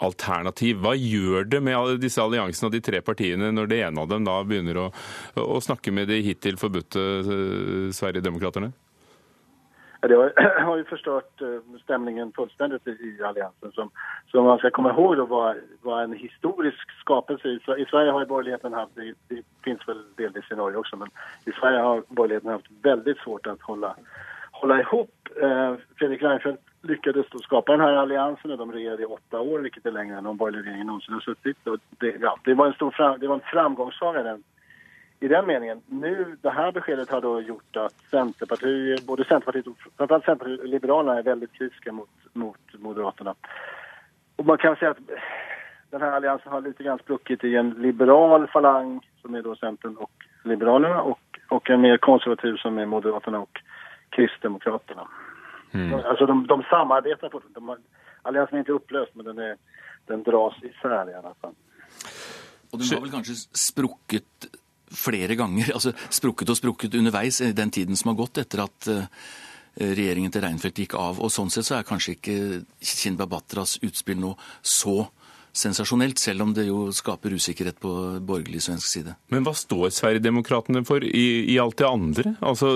[0.00, 0.80] regjeringsalternativ.
[0.80, 4.24] Hva gjør det med disse alliansene og de tre partiene når det ene av dem
[4.24, 4.92] da begynner å,
[5.36, 8.72] å snakke med de hittil forbudte Sverigedemokraterna?
[10.00, 10.16] Det
[10.64, 13.90] har ju förstört stemningen stämningen fullständigt i alliansen som,
[14.30, 17.48] som man ska komma ihåg var, var en historisk skapelse.
[17.48, 21.08] I Sverige har borgerligheten haft, det, det finns väl delvis i Norge också, men
[21.44, 23.96] i Sverige har borgerligheten haft väldigt svårt att hålla,
[24.52, 25.28] hålla ihop.
[25.42, 29.58] Eh, Fredrik Reinfeldt lyckades då skapa den här alliansen och de regerade i åtta år,
[29.58, 31.56] vilket är längre än någon borgerlig regering någonsin har suttit.
[31.98, 34.38] Det, ja, det var en stor en framgångssaga
[35.20, 35.82] i den meningen.
[35.86, 40.66] Nu, det här beskedet har då gjort att Centerpartiet, både Centerpartiet och framförallt Centerpartiet och
[40.66, 43.34] Liberalerna är väldigt kritiska mot, mot Moderaterna.
[44.36, 44.98] Och man kan säga att
[45.90, 49.96] den här alliansen har lite grann spruckit i en liberal falang som är då Centern
[49.96, 50.12] och
[50.44, 53.60] Liberalerna och, och en mer konservativ som är Moderaterna och
[54.10, 55.08] Kristdemokraterna.
[55.72, 55.94] Mm.
[55.94, 57.76] Alltså de, de samarbetar på de,
[58.22, 59.56] Alliansen är inte upplöst men den, är,
[60.06, 61.54] den dras isär i alla fall.
[62.70, 64.50] Og den har vel kanskje sprukket
[64.90, 68.90] flere ganger, altså sprukket og sprukket underveis i den tiden som har gått etter at
[68.90, 69.06] eh,
[69.80, 71.20] regjeringen til Reinfeldt gikk av.
[71.22, 72.36] Og Sånn sett så er kanskje ikke
[72.82, 75.04] Kinberg Batras utspill nå så
[75.56, 77.92] sensasjonelt, selv om det jo skaper usikkerhet på
[78.26, 79.14] borgerlig svensk side.
[79.32, 82.34] Men hva står Sverigedemokraterna for i, i, alt det andre?
[82.38, 82.72] Altså,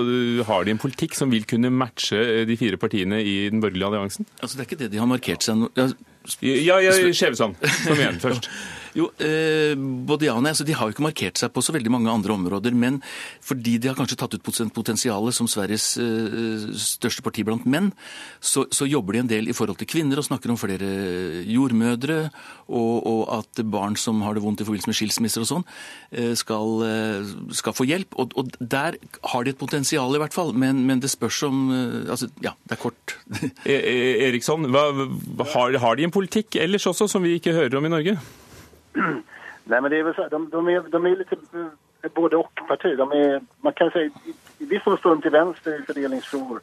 [0.47, 4.29] Har de en politikk som vil kunne matche de fire partiene i den borgerlige alliansen?
[4.41, 5.67] Altså, Det er ikke det de har markert seg.
[5.75, 5.89] Ja,
[6.41, 8.49] ja, ja Skjevesand, kom igjen først.
[8.95, 10.51] Jo, eh, nei.
[10.51, 12.71] Altså, de har jo ikke markert seg på så veldig mange andre områder.
[12.71, 13.01] Men
[13.43, 17.91] fordi de har kanskje tatt ut potensialet som Sveriges eh, største parti blant menn,
[18.39, 20.87] så, så, jobber de en del i forhold til kvinner og snakker om flere
[21.49, 22.29] jordmødre,
[22.69, 25.67] og, og at barn som har det vondt i forbindelse med skilsmisser og sånn,
[26.15, 28.15] eh, skal, eh, skal, få hjelp.
[28.21, 28.95] Og, og, der
[29.33, 30.53] har de et potensial i hvert fall.
[30.55, 33.17] Men, men det spørs om eh, Altså, ja, det er kort.
[33.65, 33.95] E, e
[34.29, 34.85] Eriksson, hva,
[35.51, 38.17] har, har de en politikk ellers også som vi ikke hører om i Norge?
[39.63, 42.37] Nej, men det är väl så här, de, de, är, de är lite eh, både
[42.37, 42.97] och-parti.
[42.97, 44.09] De är, man kan säga,
[44.57, 46.59] i viss mån står de till vänster i fördelningsfrågor.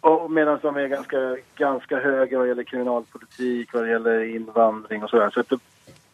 [0.00, 5.30] Och medan de är ganska, ganska höger vad gäller kriminalpolitik, vad gäller invandring och sådär.
[5.30, 5.58] Så att de,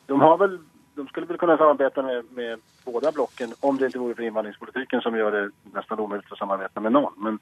[0.07, 0.59] de har väl,
[0.95, 5.01] de skulle väl kunna samarbeta med, med båda blocken om det inte vore för invandringspolitiken
[5.01, 7.12] som gör det nästan omöjligt att samarbeta med någon.
[7.16, 7.39] Men,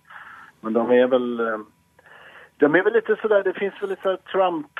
[0.60, 1.58] men de är väl, eh,
[2.56, 4.70] de är väl lite sådär, det finns väl lite Trump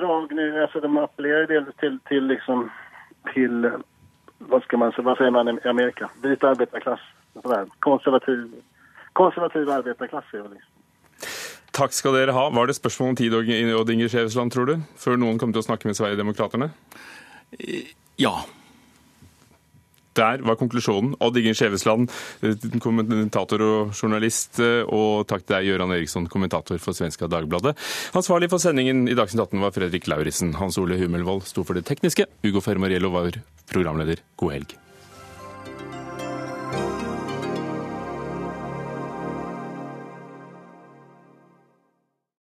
[0.00, 2.70] drag nu, alltså de appellerar delvis till, till liksom,
[3.34, 3.70] till,
[4.38, 6.10] vad ska man vad säger man i Amerika?
[6.22, 7.00] Vit arbetarklass,
[7.42, 7.66] sådär.
[7.78, 8.52] Konservativ,
[9.12, 10.72] konservativ arbetarklass är liksom.
[11.76, 12.50] Takk skal dere ha.
[12.50, 14.76] Var det spørsmål om tid, Odd Inger Skjevesland, tror du?
[14.96, 16.70] Før noen kom til å snakke med Sverigedemokraterna?
[18.16, 18.32] Ja.
[20.16, 21.14] Der var konklusjonen.
[21.20, 22.08] Odd Ingen Skjevesland,
[22.82, 24.60] kommentator og journalist.
[24.88, 27.76] Og takk til deg, Gøran Eriksson, kommentator for Svenska Dagbladet.
[28.16, 30.56] Ansvarlig for sendingen i Dagsnytt 18 var Fredrik Lauritzen.
[30.60, 32.28] Hans Ole Hummelvold sto for det tekniske.
[32.46, 33.36] Hugo Fermariello var
[33.70, 34.24] programleder.
[34.40, 34.76] God helg.